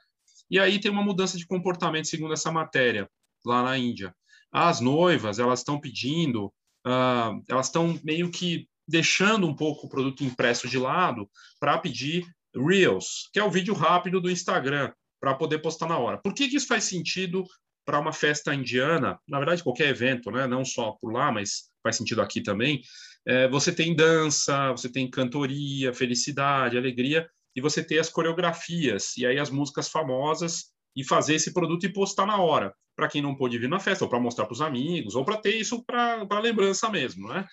E 0.50 0.58
aí 0.58 0.80
tem 0.80 0.90
uma 0.90 1.02
mudança 1.02 1.36
de 1.36 1.46
comportamento, 1.46 2.08
segundo 2.08 2.32
essa 2.32 2.50
matéria, 2.50 3.10
lá 3.44 3.62
na 3.62 3.76
Índia. 3.76 4.14
As 4.50 4.80
noivas, 4.80 5.38
elas 5.38 5.58
estão 5.58 5.78
pedindo, 5.78 6.46
uh, 6.86 7.42
elas 7.46 7.66
estão 7.66 8.00
meio 8.02 8.30
que 8.30 8.66
deixando 8.88 9.46
um 9.46 9.54
pouco 9.54 9.86
o 9.86 9.90
produto 9.90 10.24
impresso 10.24 10.66
de 10.66 10.78
lado 10.78 11.28
para 11.60 11.76
pedir 11.76 12.24
Reels, 12.56 13.28
que 13.34 13.38
é 13.38 13.44
o 13.44 13.50
vídeo 13.50 13.74
rápido 13.74 14.18
do 14.18 14.30
Instagram, 14.30 14.90
para 15.20 15.34
poder 15.34 15.58
postar 15.58 15.88
na 15.88 15.98
hora. 15.98 16.18
Por 16.18 16.32
que, 16.32 16.48
que 16.48 16.56
isso 16.56 16.66
faz 16.66 16.84
sentido 16.84 17.44
para 17.86 18.00
uma 18.00 18.12
festa 18.12 18.54
indiana? 18.54 19.18
Na 19.26 19.38
verdade, 19.38 19.62
qualquer 19.62 19.88
evento, 19.88 20.30
né? 20.30 20.46
não 20.46 20.64
só 20.64 20.92
por 21.00 21.12
lá, 21.12 21.30
mas 21.32 21.70
faz 21.82 21.96
sentido 21.96 22.20
aqui 22.20 22.42
também. 22.42 22.82
É, 23.26 23.48
você 23.48 23.72
tem 23.72 23.94
dança, 23.94 24.72
você 24.72 24.90
tem 24.90 25.08
cantoria, 25.08 25.94
felicidade, 25.94 26.76
alegria, 26.76 27.28
e 27.54 27.60
você 27.60 27.82
tem 27.82 27.98
as 27.98 28.10
coreografias, 28.10 29.16
e 29.16 29.24
aí 29.24 29.38
as 29.38 29.48
músicas 29.48 29.88
famosas, 29.88 30.66
e 30.94 31.04
fazer 31.04 31.34
esse 31.34 31.52
produto 31.52 31.84
e 31.84 31.92
postar 31.92 32.26
na 32.26 32.40
hora, 32.40 32.74
para 32.96 33.08
quem 33.08 33.22
não 33.22 33.34
pôde 33.34 33.58
vir 33.58 33.68
na 33.68 33.78
festa, 33.78 34.04
ou 34.04 34.10
para 34.10 34.20
mostrar 34.20 34.46
para 34.46 34.54
os 34.54 34.60
amigos, 34.60 35.14
ou 35.14 35.24
para 35.24 35.36
ter 35.36 35.56
isso 35.56 35.84
para 35.84 36.40
lembrança 36.40 36.88
mesmo. 36.90 37.28
Né? 37.28 37.46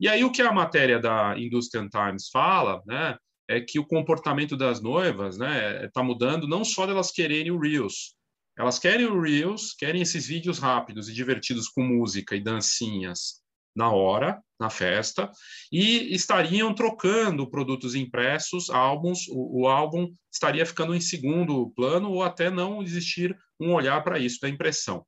E 0.00 0.08
aí 0.08 0.24
o 0.24 0.32
que 0.32 0.42
a 0.42 0.52
matéria 0.52 0.98
da 0.98 1.38
Industrial 1.38 1.88
Times 1.88 2.28
fala, 2.30 2.82
né, 2.86 3.16
é 3.48 3.60
que 3.60 3.78
o 3.78 3.86
comportamento 3.86 4.56
das 4.56 4.82
noivas, 4.82 5.38
né, 5.38 5.84
está 5.84 6.02
mudando 6.02 6.48
não 6.48 6.64
só 6.64 6.86
delas 6.86 7.10
quererem 7.10 7.52
o 7.52 7.58
Reels, 7.58 8.15
elas 8.56 8.78
querem 8.78 9.06
o 9.06 9.20
Reels, 9.20 9.74
querem 9.74 10.02
esses 10.02 10.26
vídeos 10.26 10.58
rápidos 10.58 11.08
e 11.08 11.12
divertidos 11.12 11.68
com 11.68 11.82
música 11.82 12.34
e 12.34 12.42
dancinhas 12.42 13.42
na 13.74 13.90
hora, 13.90 14.42
na 14.58 14.70
festa, 14.70 15.30
e 15.70 16.14
estariam 16.14 16.74
trocando 16.74 17.50
produtos 17.50 17.94
impressos, 17.94 18.70
álbuns, 18.70 19.28
o, 19.28 19.62
o 19.62 19.68
álbum 19.68 20.10
estaria 20.32 20.64
ficando 20.64 20.94
em 20.94 21.00
segundo 21.00 21.70
plano 21.76 22.10
ou 22.10 22.22
até 22.22 22.50
não 22.50 22.82
existir 22.82 23.36
um 23.60 23.74
olhar 23.74 24.02
para 24.02 24.18
isso, 24.18 24.40
da 24.40 24.48
impressão. 24.48 25.04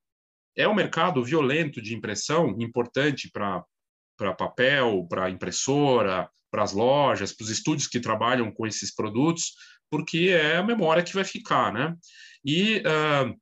É 0.54 0.68
um 0.68 0.74
mercado 0.74 1.24
violento 1.24 1.80
de 1.80 1.94
impressão, 1.94 2.54
importante 2.60 3.30
para 3.32 3.64
para 4.18 4.34
papel, 4.34 5.06
para 5.08 5.30
impressora, 5.30 6.28
para 6.50 6.64
as 6.64 6.72
lojas, 6.72 7.32
para 7.32 7.44
os 7.44 7.50
estúdios 7.50 7.86
que 7.86 8.00
trabalham 8.00 8.50
com 8.50 8.66
esses 8.66 8.92
produtos, 8.92 9.52
porque 9.88 10.30
é 10.30 10.56
a 10.56 10.62
memória 10.62 11.04
que 11.04 11.14
vai 11.14 11.24
ficar, 11.24 11.72
né? 11.72 11.94
E 12.44 12.78
uh, 12.78 13.34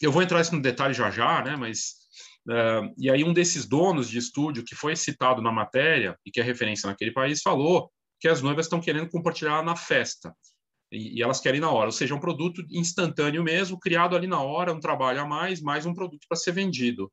eu 0.00 0.12
vou 0.12 0.22
entrar 0.22 0.40
isso 0.40 0.54
no 0.54 0.62
detalhe 0.62 0.94
já 0.94 1.10
já, 1.10 1.42
né? 1.42 1.56
Mas 1.56 1.94
uh, 2.48 2.92
e 2.98 3.10
aí 3.10 3.24
um 3.24 3.32
desses 3.32 3.66
donos 3.66 4.08
de 4.08 4.18
estúdio 4.18 4.64
que 4.64 4.74
foi 4.74 4.96
citado 4.96 5.40
na 5.40 5.52
matéria 5.52 6.18
e 6.24 6.30
que 6.30 6.40
é 6.40 6.42
referência 6.42 6.88
naquele 6.88 7.12
país 7.12 7.40
falou 7.42 7.90
que 8.20 8.28
as 8.28 8.42
noivas 8.42 8.66
estão 8.66 8.80
querendo 8.80 9.10
compartilhar 9.10 9.62
na 9.62 9.76
festa 9.76 10.34
e, 10.90 11.18
e 11.18 11.22
elas 11.22 11.40
querem 11.40 11.60
na 11.60 11.70
hora, 11.70 11.86
ou 11.86 11.92
seja, 11.92 12.14
um 12.14 12.20
produto 12.20 12.64
instantâneo 12.70 13.42
mesmo, 13.42 13.78
criado 13.78 14.16
ali 14.16 14.26
na 14.26 14.40
hora, 14.40 14.72
um 14.72 14.80
trabalho 14.80 15.20
a 15.20 15.26
mais, 15.26 15.60
mais 15.60 15.86
um 15.86 15.94
produto 15.94 16.26
para 16.28 16.36
ser 16.36 16.52
vendido 16.52 17.10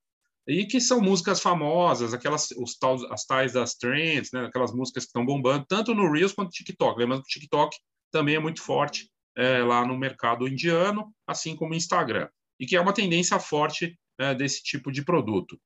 e 0.47 0.65
que 0.65 0.81
são 0.81 0.99
músicas 0.99 1.39
famosas, 1.39 2.13
aquelas 2.13 2.51
os 2.51 2.75
tais, 2.77 3.03
as 3.11 3.25
tais 3.25 3.53
das 3.53 3.75
trends, 3.75 4.31
né, 4.31 4.45
aquelas 4.45 4.73
músicas 4.73 5.03
que 5.03 5.09
estão 5.09 5.25
bombando 5.25 5.65
tanto 5.67 5.93
no 5.93 6.11
Reels 6.11 6.33
quanto 6.33 6.47
no 6.47 6.51
TikTok. 6.51 6.99
Lembrando 6.99 7.23
que 7.23 7.29
o 7.29 7.39
TikTok 7.39 7.77
também 8.11 8.35
é 8.35 8.39
muito 8.39 8.61
forte 8.61 9.09
é, 9.38 9.63
lá 9.63 9.85
no 9.85 9.97
mercado 9.97 10.47
indiano, 10.47 11.13
assim 11.25 11.55
como 11.55 11.73
o 11.73 11.75
Instagram, 11.75 12.27
e 12.59 12.65
que 12.65 12.75
é 12.75 12.81
uma 12.81 12.93
tendência 12.93 13.39
forte 13.39 13.97
é, 14.19 14.35
desse 14.35 14.63
tipo 14.63 14.91
de 14.91 15.03
produto. 15.03 15.59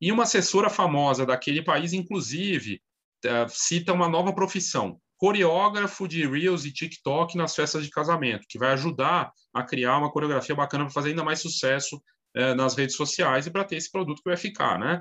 E 0.00 0.12
uma 0.12 0.24
assessora 0.24 0.68
famosa 0.68 1.24
daquele 1.24 1.62
país, 1.62 1.92
inclusive, 1.92 2.80
é, 3.24 3.46
cita 3.48 3.92
uma 3.92 4.08
nova 4.08 4.34
profissão, 4.34 5.00
coreógrafo 5.16 6.06
de 6.06 6.26
Reels 6.26 6.64
e 6.64 6.72
TikTok 6.72 7.36
nas 7.36 7.54
festas 7.54 7.84
de 7.84 7.90
casamento, 7.90 8.46
que 8.48 8.58
vai 8.58 8.72
ajudar 8.72 9.32
a 9.52 9.62
criar 9.62 9.98
uma 9.98 10.10
coreografia 10.10 10.54
bacana 10.54 10.84
para 10.84 10.92
fazer 10.92 11.10
ainda 11.10 11.24
mais 11.24 11.40
sucesso 11.40 12.02
é, 12.34 12.52
nas 12.54 12.74
redes 12.74 12.96
sociais 12.96 13.46
e 13.46 13.50
para 13.50 13.64
ter 13.64 13.76
esse 13.76 13.90
produto 13.90 14.22
que 14.22 14.28
vai 14.28 14.36
ficar, 14.36 14.78
né? 14.78 15.00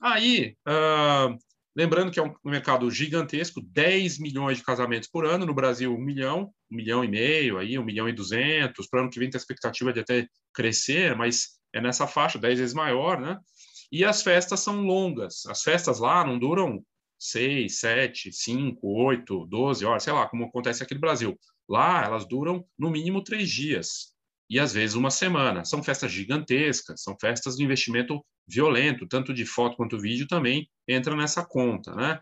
Aí, 0.00 0.54
uh, 0.68 1.36
lembrando 1.76 2.10
que 2.10 2.18
é 2.18 2.22
um 2.22 2.34
mercado 2.42 2.90
gigantesco, 2.90 3.60
10 3.60 4.18
milhões 4.18 4.56
de 4.56 4.64
casamentos 4.64 5.10
por 5.10 5.26
ano, 5.26 5.44
no 5.44 5.52
Brasil 5.52 5.94
1 5.94 5.98
milhão, 6.00 6.50
1 6.72 6.76
milhão 6.76 7.04
e 7.04 7.08
meio, 7.08 7.58
aí 7.58 7.78
1 7.78 7.84
milhão 7.84 8.08
e 8.08 8.12
200, 8.14 8.88
para 8.88 8.98
o 8.98 9.02
ano 9.02 9.10
que 9.10 9.18
vem 9.18 9.28
tem 9.28 9.38
a 9.38 9.40
expectativa 9.40 9.92
de 9.92 10.00
até 10.00 10.26
crescer, 10.54 11.14
mas 11.14 11.58
é 11.74 11.80
nessa 11.80 12.06
faixa, 12.06 12.38
10 12.38 12.58
vezes 12.58 12.74
maior, 12.74 13.20
né? 13.20 13.38
E 13.92 14.04
as 14.04 14.22
festas 14.22 14.60
são 14.60 14.80
longas, 14.80 15.44
as 15.46 15.62
festas 15.62 16.00
lá 16.00 16.26
não 16.26 16.38
duram 16.38 16.82
6, 17.18 17.78
7, 17.78 18.32
5, 18.32 18.80
8, 18.82 19.46
12 19.46 19.84
horas, 19.84 20.02
sei 20.02 20.14
lá, 20.14 20.26
como 20.26 20.46
acontece 20.46 20.82
aqui 20.82 20.94
no 20.94 21.00
Brasil. 21.00 21.38
Lá 21.68 22.02
elas 22.04 22.26
duram 22.26 22.64
no 22.78 22.90
mínimo 22.90 23.22
três 23.22 23.50
dias 23.50 24.15
e 24.48 24.58
às 24.58 24.72
vezes 24.72 24.94
uma 24.94 25.10
semana. 25.10 25.64
São 25.64 25.82
festas 25.82 26.12
gigantescas, 26.12 27.02
são 27.02 27.16
festas 27.20 27.56
de 27.56 27.64
investimento 27.64 28.24
violento, 28.48 29.06
tanto 29.08 29.34
de 29.34 29.44
foto 29.44 29.76
quanto 29.76 29.98
vídeo 29.98 30.26
também 30.26 30.68
entra 30.88 31.16
nessa 31.16 31.44
conta, 31.44 31.94
né? 31.94 32.20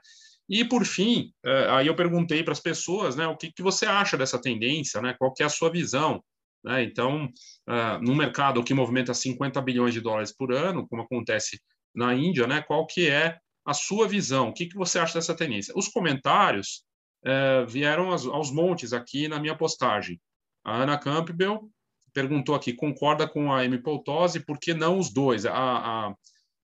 E 0.48 0.64
por 0.64 0.84
fim, 0.84 1.32
eh, 1.44 1.68
aí 1.70 1.86
eu 1.86 1.96
perguntei 1.96 2.42
para 2.42 2.52
as 2.52 2.60
pessoas, 2.60 3.16
né, 3.16 3.26
o 3.26 3.36
que, 3.36 3.50
que 3.50 3.62
você 3.62 3.86
acha 3.86 4.16
dessa 4.16 4.38
tendência, 4.38 5.00
né? 5.00 5.14
Qual 5.18 5.32
que 5.32 5.42
é 5.42 5.46
a 5.46 5.50
sua 5.50 5.70
visão? 5.70 6.22
Né? 6.64 6.82
Então, 6.82 7.26
uh, 7.26 8.02
no 8.02 8.14
mercado 8.14 8.64
que 8.64 8.72
movimenta 8.72 9.12
50 9.12 9.60
bilhões 9.60 9.92
de 9.92 10.00
dólares 10.00 10.34
por 10.34 10.52
ano, 10.52 10.88
como 10.88 11.02
acontece 11.02 11.60
na 11.94 12.14
Índia, 12.14 12.46
né? 12.46 12.62
Qual 12.62 12.86
que 12.86 13.08
é 13.08 13.38
a 13.66 13.74
sua 13.74 14.08
visão? 14.08 14.48
O 14.48 14.54
que, 14.54 14.66
que 14.66 14.76
você 14.76 14.98
acha 14.98 15.14
dessa 15.14 15.34
tendência? 15.34 15.74
Os 15.76 15.88
comentários 15.88 16.84
uh, 17.26 17.66
vieram 17.66 18.10
aos, 18.10 18.26
aos 18.26 18.50
montes 18.50 18.92
aqui 18.94 19.28
na 19.28 19.38
minha 19.38 19.56
postagem. 19.56 20.18
A 20.64 20.82
Ana 20.82 20.98
Campbell 20.98 21.70
perguntou 22.14 22.54
aqui, 22.54 22.72
concorda 22.72 23.28
com 23.28 23.52
a 23.52 23.64
hemipoltose, 23.64 24.40
por 24.40 24.58
que 24.58 24.72
não 24.72 24.98
os 24.98 25.12
dois? 25.12 25.44
A, 25.44 25.52
a, 25.52 26.14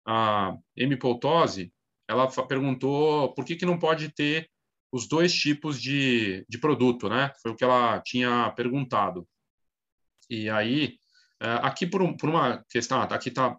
a 0.07 0.57
hemipoltose, 0.77 1.73
ela 2.09 2.29
perguntou 2.47 3.35
por 3.35 3.45
que, 3.45 3.57
que 3.57 3.67
não 3.67 3.79
pode 3.79 4.13
ter 4.15 4.49
os 4.93 5.07
dois 5.09 5.33
tipos 5.33 5.81
de, 5.81 6.45
de 6.49 6.59
produto, 6.59 7.09
né? 7.09 7.33
Foi 7.43 7.53
o 7.53 7.57
que 7.57 7.65
ela 7.65 8.01
tinha 8.01 8.51
perguntado. 8.53 9.29
E 10.29 10.49
aí, 10.49 10.97
é, 11.41 11.53
aqui 11.63 11.87
por, 11.87 12.03
um, 12.03 12.17
por 12.17 12.29
uma 12.29 12.65
questão, 12.69 13.01
ah, 13.01 13.05
aqui 13.05 13.31
tá. 13.31 13.57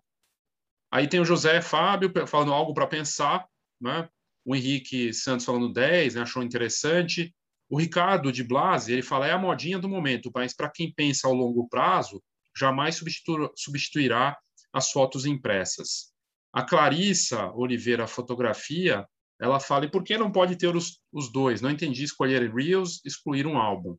Aí 0.92 1.08
tem 1.08 1.20
o 1.20 1.26
José 1.26 1.62
Fábio 1.62 2.12
falando 2.28 2.54
algo 2.54 2.74
para 2.74 2.88
pensar, 2.88 3.46
né? 3.80 4.10
O 4.44 4.56
Henrique 4.56 5.14
Santos 5.14 5.46
falando 5.46 5.72
10, 5.72 6.16
né? 6.16 6.22
achou 6.22 6.44
interessante. 6.44 7.34
O 7.72 7.80
Ricardo 7.80 8.34
de 8.34 8.44
Blasi, 8.44 8.92
ele 8.92 9.02
fala, 9.02 9.28
é 9.28 9.32
a 9.32 9.38
modinha 9.38 9.80
do 9.80 9.88
momento, 9.88 10.30
mas 10.36 10.54
para 10.54 10.70
quem 10.70 10.94
pensa 10.94 11.26
ao 11.26 11.34
longo 11.34 11.70
prazo, 11.70 12.22
jamais 12.54 12.96
substitu 12.96 13.50
substituirá 13.56 14.38
as 14.74 14.92
fotos 14.92 15.26
impressas. 15.26 16.12
A 16.52 16.64
Clarissa 16.64 17.50
Oliveira 17.54 18.08
Fotografia, 18.08 19.08
ela 19.40 19.58
fala, 19.58 19.86
e 19.86 19.90
por 19.90 20.04
que 20.04 20.18
não 20.18 20.30
pode 20.30 20.58
ter 20.58 20.76
os, 20.76 21.00
os 21.14 21.32
dois? 21.32 21.62
Não 21.62 21.70
entendi 21.70 22.04
escolher 22.04 22.54
Reels, 22.54 23.00
excluir 23.06 23.48
um 23.48 23.58
álbum. 23.58 23.96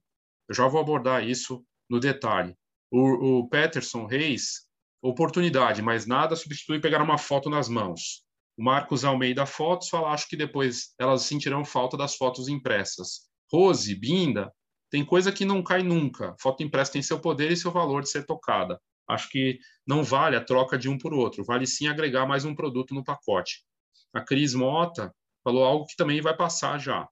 Eu 0.51 0.55
já 0.55 0.69
vou 0.69 0.79
abordar 0.79 1.27
isso 1.27 1.65
no 1.89 1.99
detalhe. 1.99 2.55
O, 2.91 3.39
o 3.39 3.49
Peterson 3.49 4.05
Reis, 4.05 4.67
oportunidade, 5.01 5.81
mas 5.81 6.05
nada 6.05 6.37
substitui 6.37 6.79
pegar 6.79 7.01
uma 7.01 7.17
foto 7.17 7.49
nas 7.49 7.71
mãos. 7.71 8.23
O 8.55 8.63
Marcos 8.63 9.03
Almeida 9.03 9.47
Fotos 9.47 9.89
fala, 9.89 10.11
acho 10.11 10.29
que 10.29 10.37
depois 10.37 10.93
elas 10.99 11.23
sentirão 11.23 11.65
falta 11.65 11.97
das 11.97 12.17
fotos 12.17 12.49
impressas. 12.49 13.32
Rose, 13.53 13.95
Binda, 13.95 14.53
tem 14.91 15.05
coisa 15.05 15.33
que 15.33 15.45
não 15.45 15.63
cai 15.63 15.83
nunca. 15.83 16.35
Foto 16.41 16.63
impressa 16.63 16.93
tem 16.93 17.03
seu 17.03 17.21
poder 17.21 17.51
e 17.51 17.57
seu 17.57 17.71
valor 17.71 18.03
de 18.03 18.11
ser 18.11 18.25
tocada. 18.25 18.81
Acho 19.09 19.29
que 19.29 19.59
não 19.87 20.03
vale 20.03 20.37
a 20.37 20.45
troca 20.45 20.79
de 20.79 20.89
um 20.89 20.97
por 20.97 21.13
outro, 21.13 21.45
vale 21.45 21.67
sim 21.67 21.89
agregar 21.89 22.27
mais 22.27 22.45
um 22.45 22.55
produto 22.55 22.95
no 22.95 23.05
pacote. 23.05 23.65
A 24.15 24.21
Cris 24.21 24.55
Mota 24.55 25.13
falou 25.43 25.65
algo 25.65 25.87
que 25.87 25.97
também 25.97 26.21
vai 26.21 26.37
passar 26.37 26.79
já, 26.79 27.09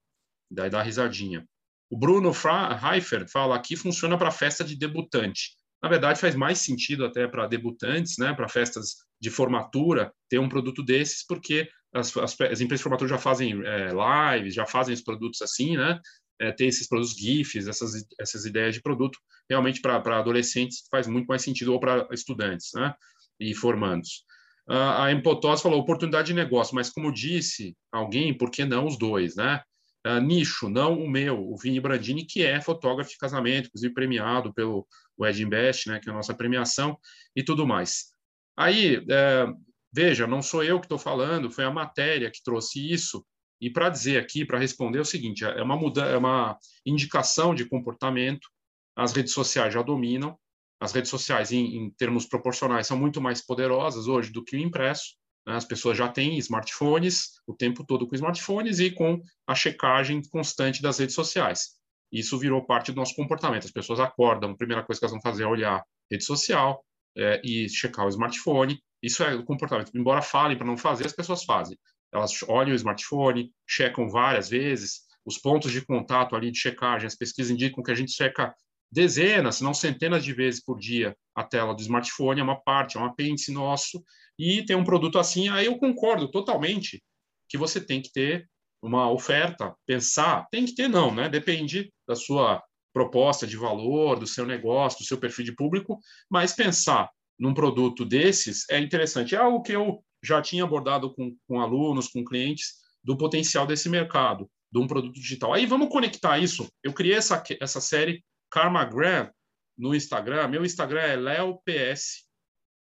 daí 0.49 0.69
dá 0.69 0.81
risadinha. 0.81 1.45
O 1.89 1.97
Bruno 1.97 2.31
Heifer 2.31 3.27
fala 3.29 3.55
aqui 3.55 3.75
funciona 3.75 4.17
para 4.17 4.31
festa 4.31 4.63
de 4.63 4.77
debutante. 4.77 5.51
Na 5.83 5.89
verdade, 5.89 6.21
faz 6.21 6.35
mais 6.35 6.59
sentido 6.59 7.03
até 7.03 7.27
para 7.27 7.47
debutantes, 7.47 8.17
né, 8.17 8.33
para 8.33 8.47
festas 8.47 8.97
de 9.19 9.29
formatura, 9.29 10.13
ter 10.29 10.39
um 10.39 10.47
produto 10.47 10.83
desses, 10.83 11.25
porque 11.25 11.67
as, 11.93 12.15
as, 12.15 12.39
as 12.39 12.61
empresas 12.61 12.79
de 12.79 12.83
formatura 12.83 13.09
já 13.09 13.17
fazem 13.17 13.61
é, 13.65 13.89
lives, 13.91 14.53
já 14.53 14.65
fazem 14.65 14.93
os 14.93 15.01
produtos 15.01 15.41
assim, 15.41 15.75
né? 15.75 15.99
É, 16.41 16.51
ter 16.51 16.65
esses 16.65 16.87
produtos 16.87 17.15
GIFs, 17.15 17.67
essas, 17.67 18.05
essas 18.19 18.45
ideias 18.45 18.73
de 18.73 18.81
produto, 18.81 19.19
realmente 19.49 19.79
para 19.79 19.97
adolescentes 20.17 20.87
faz 20.89 21.07
muito 21.07 21.27
mais 21.27 21.43
sentido, 21.43 21.71
ou 21.71 21.79
para 21.79 22.07
estudantes 22.11 22.71
né, 22.73 22.93
e 23.39 23.53
formandos. 23.53 24.25
Uh, 24.67 25.01
a 25.01 25.11
Empotós 25.11 25.61
falou 25.61 25.79
oportunidade 25.79 26.27
de 26.27 26.33
negócio, 26.33 26.73
mas 26.75 26.89
como 26.89 27.11
disse 27.11 27.75
alguém, 27.91 28.35
por 28.35 28.49
que 28.49 28.63
não 28.63 28.85
os 28.85 28.97
dois, 28.97 29.35
né? 29.35 29.61
Uh, 30.05 30.19
nicho, 30.19 30.69
não 30.69 30.99
o 30.99 31.09
meu, 31.09 31.39
o 31.39 31.57
Vini 31.57 31.79
Brandini, 31.79 32.25
que 32.25 32.43
é 32.43 32.59
fotógrafo 32.59 33.11
de 33.11 33.17
casamento, 33.17 33.67
inclusive 33.67 33.93
premiado 33.93 34.53
pelo 34.53 34.87
Ed 35.19 35.43
Invest, 35.43 35.89
né, 35.89 35.99
que 35.99 36.09
é 36.09 36.11
a 36.11 36.15
nossa 36.15 36.33
premiação, 36.33 36.97
e 37.35 37.43
tudo 37.43 37.67
mais. 37.67 38.13
Aí, 38.57 39.03
é, 39.09 39.47
veja, 39.93 40.25
não 40.25 40.41
sou 40.41 40.63
eu 40.63 40.79
que 40.79 40.85
estou 40.85 40.97
falando, 40.97 41.51
foi 41.51 41.63
a 41.63 41.71
matéria 41.71 42.31
que 42.31 42.43
trouxe 42.43 42.91
isso. 42.91 43.25
E 43.61 43.69
para 43.69 43.89
dizer 43.89 44.19
aqui, 44.19 44.43
para 44.43 44.57
responder 44.57 44.97
é 44.97 45.01
o 45.01 45.05
seguinte: 45.05 45.45
é 45.45 45.61
uma, 45.61 45.77
muda, 45.77 46.03
é 46.05 46.17
uma 46.17 46.57
indicação 46.85 47.53
de 47.53 47.63
comportamento. 47.65 48.49
As 48.95 49.13
redes 49.13 49.33
sociais 49.33 49.73
já 49.73 49.83
dominam. 49.83 50.35
As 50.79 50.91
redes 50.93 51.11
sociais, 51.11 51.51
em, 51.51 51.77
em 51.77 51.91
termos 51.91 52.25
proporcionais, 52.25 52.87
são 52.87 52.97
muito 52.97 53.21
mais 53.21 53.45
poderosas 53.45 54.07
hoje 54.07 54.31
do 54.31 54.43
que 54.43 54.55
o 54.55 54.59
impresso. 54.59 55.15
Né? 55.45 55.55
As 55.55 55.63
pessoas 55.63 55.95
já 55.95 56.09
têm 56.09 56.39
smartphones 56.39 57.39
o 57.45 57.53
tempo 57.53 57.85
todo 57.85 58.07
com 58.07 58.15
smartphones 58.15 58.79
e 58.79 58.89
com 58.89 59.21
a 59.45 59.53
checagem 59.53 60.21
constante 60.29 60.81
das 60.81 60.97
redes 60.97 61.13
sociais. 61.13 61.79
Isso 62.11 62.37
virou 62.37 62.65
parte 62.65 62.91
do 62.91 62.97
nosso 62.97 63.15
comportamento. 63.15 63.65
As 63.65 63.71
pessoas 63.71 63.99
acordam, 63.99 64.51
a 64.51 64.57
primeira 64.57 64.83
coisa 64.83 64.99
que 64.99 65.05
elas 65.05 65.13
vão 65.13 65.21
fazer 65.21 65.43
é 65.43 65.47
olhar 65.47 65.83
rede 66.11 66.25
social 66.25 66.83
é, 67.15 67.39
e 67.43 67.69
checar 67.69 68.05
o 68.05 68.09
smartphone. 68.09 68.81
Isso 69.01 69.23
é 69.23 69.35
o 69.35 69.45
comportamento. 69.45 69.91
Embora 69.95 70.21
falem 70.21 70.57
para 70.57 70.67
não 70.67 70.77
fazer, 70.77 71.05
as 71.05 71.13
pessoas 71.13 71.43
fazem. 71.43 71.77
Elas 72.13 72.31
olham 72.47 72.73
o 72.73 72.75
smartphone, 72.75 73.51
checam 73.67 74.09
várias 74.09 74.49
vezes, 74.49 75.01
os 75.25 75.37
pontos 75.37 75.71
de 75.71 75.85
contato 75.85 76.35
ali 76.35 76.51
de 76.51 76.59
checagem, 76.59 77.07
as 77.07 77.15
pesquisas 77.15 77.51
indicam 77.51 77.83
que 77.83 77.91
a 77.91 77.95
gente 77.95 78.11
checa 78.11 78.53
dezenas, 78.91 79.57
se 79.57 79.63
não 79.63 79.73
centenas 79.73 80.23
de 80.23 80.33
vezes 80.33 80.63
por 80.63 80.77
dia 80.77 81.15
a 81.33 81.43
tela 81.43 81.73
do 81.73 81.81
smartphone, 81.81 82.41
é 82.41 82.43
uma 82.43 82.59
parte, 82.61 82.97
é 82.97 82.99
um 82.99 83.05
apêndice 83.05 83.51
nosso, 83.51 84.03
e 84.37 84.65
tem 84.65 84.75
um 84.75 84.83
produto 84.83 85.17
assim, 85.17 85.47
aí 85.49 85.67
eu 85.67 85.77
concordo 85.77 86.29
totalmente 86.29 87.01
que 87.47 87.57
você 87.57 87.79
tem 87.79 88.01
que 88.01 88.11
ter 88.11 88.49
uma 88.81 89.09
oferta, 89.09 89.75
pensar, 89.85 90.47
tem 90.51 90.65
que 90.65 90.73
ter 90.73 90.87
não, 90.87 91.13
né? 91.13 91.29
Depende 91.29 91.93
da 92.07 92.15
sua 92.15 92.61
proposta 92.91 93.45
de 93.45 93.55
valor, 93.55 94.19
do 94.19 94.27
seu 94.27 94.45
negócio, 94.45 94.99
do 94.99 95.05
seu 95.05 95.17
perfil 95.17 95.45
de 95.45 95.55
público, 95.55 95.99
mas 96.29 96.53
pensar 96.53 97.09
num 97.39 97.53
produto 97.53 98.03
desses 98.03 98.67
é 98.69 98.79
interessante. 98.79 99.35
É 99.35 99.37
algo 99.37 99.61
que 99.61 99.71
eu 99.71 100.03
já 100.23 100.41
tinha 100.41 100.63
abordado 100.63 101.13
com, 101.13 101.35
com 101.47 101.59
alunos, 101.59 102.07
com 102.07 102.23
clientes, 102.23 102.75
do 103.03 103.17
potencial 103.17 103.65
desse 103.65 103.89
mercado, 103.89 104.49
de 104.71 104.79
um 104.79 104.87
produto 104.87 105.13
digital. 105.13 105.53
Aí 105.53 105.65
vamos 105.65 105.89
conectar 105.89 106.37
isso. 106.37 106.71
Eu 106.83 106.93
criei 106.93 107.15
essa, 107.15 107.41
essa 107.59 107.81
série 107.81 108.23
Karma 108.49 108.85
Graham 108.85 109.31
no 109.77 109.95
Instagram. 109.95 110.47
Meu 110.47 110.63
Instagram 110.63 111.01
é 111.01 111.15
leops, 111.15 112.25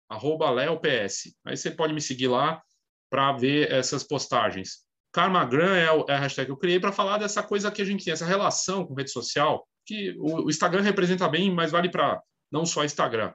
arroba 0.09 0.51
leops. 0.51 1.35
Aí 1.45 1.57
você 1.57 1.71
pode 1.71 1.93
me 1.93 2.01
seguir 2.01 2.29
lá 2.29 2.61
para 3.09 3.33
ver 3.33 3.71
essas 3.71 4.03
postagens. 4.03 4.85
Karma 5.13 5.45
Graham 5.45 6.05
é, 6.09 6.13
é 6.13 6.15
a 6.15 6.21
hashtag 6.21 6.47
que 6.47 6.53
eu 6.53 6.57
criei 6.57 6.79
para 6.79 6.93
falar 6.93 7.19
dessa 7.19 7.43
coisa 7.43 7.71
que 7.71 7.83
a 7.83 7.85
gente 7.85 8.05
tem, 8.05 8.13
essa 8.13 8.27
relação 8.27 8.87
com 8.87 8.95
rede 8.95 9.11
social, 9.11 9.67
que 9.85 10.15
o, 10.19 10.47
o 10.47 10.51
Instagram 10.51 10.83
representa 10.83 11.29
bem, 11.29 11.53
mas 11.53 11.73
vale 11.73 11.91
para 11.91 12.21
não 12.51 12.65
só 12.65 12.85
Instagram. 12.85 13.33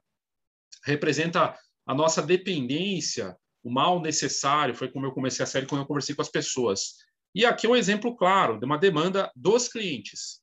Representa 0.85 1.57
a 1.85 1.93
nossa 1.93 2.21
dependência, 2.21 3.35
o 3.65 3.71
mal 3.71 3.99
necessário, 3.99 4.75
foi 4.75 4.91
como 4.91 5.07
eu 5.07 5.11
comecei 5.11 5.43
a 5.43 5.47
série 5.47 5.65
quando 5.65 5.81
eu 5.81 5.87
conversei 5.87 6.13
com 6.13 6.21
as 6.21 6.29
pessoas. 6.29 6.97
E 7.33 7.43
aqui 7.43 7.65
é 7.65 7.69
um 7.69 7.75
exemplo 7.75 8.15
claro 8.15 8.59
de 8.59 8.65
uma 8.65 8.77
demanda 8.77 9.31
dos 9.35 9.67
clientes. 9.67 10.39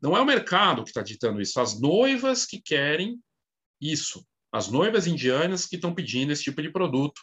Não 0.00 0.16
é 0.16 0.20
o 0.22 0.24
mercado 0.24 0.82
que 0.82 0.88
está 0.88 1.02
ditando 1.02 1.38
isso, 1.42 1.60
as 1.60 1.78
noivas 1.78 2.46
que 2.46 2.58
querem 2.58 3.20
isso, 3.78 4.26
as 4.50 4.70
noivas 4.70 5.06
indianas 5.06 5.66
que 5.66 5.76
estão 5.76 5.94
pedindo 5.94 6.32
esse 6.32 6.44
tipo 6.44 6.62
de 6.62 6.72
produto. 6.72 7.20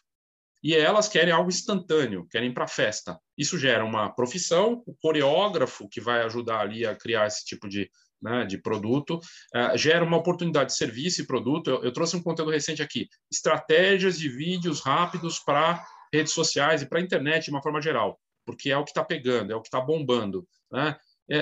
E 0.62 0.75
elas 0.75 1.08
querem 1.08 1.34
algo 1.34 1.50
instantâneo, 1.50 2.28
querem 2.30 2.54
para 2.54 2.68
festa. 2.68 3.18
Isso 3.38 3.58
gera 3.58 3.84
uma 3.86 4.10
profissão, 4.10 4.84
o 4.86 4.94
coreógrafo 4.96 5.88
que 5.88 6.01
vai 6.01 6.22
ajudar 6.24 6.60
ali 6.60 6.86
a 6.86 6.96
criar 6.96 7.28
esse 7.28 7.46
tipo 7.46 7.70
de, 7.70 7.89
né, 8.22 8.46
de 8.46 8.58
produto, 8.58 9.20
uh, 9.56 9.78
gera 9.78 10.04
uma 10.04 10.18
oportunidade 10.18 10.72
de 10.72 10.78
serviço 10.78 11.22
e 11.22 11.28
produto. 11.28 11.70
Eu, 11.70 11.84
eu, 11.84 11.94
trouxe 11.94 12.16
um 12.18 12.24
conteúdo 12.24 12.51
recente 12.51 12.82
aqui: 12.82 13.08
estratégias 13.32 14.20
de 14.20 14.28
vídeos 14.28 14.82
rápidos 14.82 15.39
para 15.39 15.84
redes 16.13 16.34
sociais 16.34 16.82
e 16.82 16.86
para 16.86 17.00
a 17.00 17.04
internet 17.04 17.45
de 17.45 17.52
uma 17.52 17.62
forma 17.62 17.82
geral, 17.82 18.19
porque 18.45 18.69
é 18.69 18.78
o 18.78 18.84
que 18.84 18.91
está 18.91 19.04
pegando, 19.04 19.54
é 19.54 19.56
o 19.56 19.62
que 19.62 19.67
está 19.67 19.80
bombando. 19.80 20.48
Né? 20.72 20.95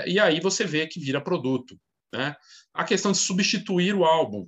e 0.06 0.20
aí 0.20 0.42
você 0.42 0.66
vê 0.66 0.86
que 0.86 1.00
vira 1.00 1.22
produto. 1.22 1.80
Né? 2.14 2.36
A 2.74 2.84
questão 2.84 3.12
de 3.12 3.18
substituir 3.18 3.94
o 3.94 4.06
álbum 4.06 4.48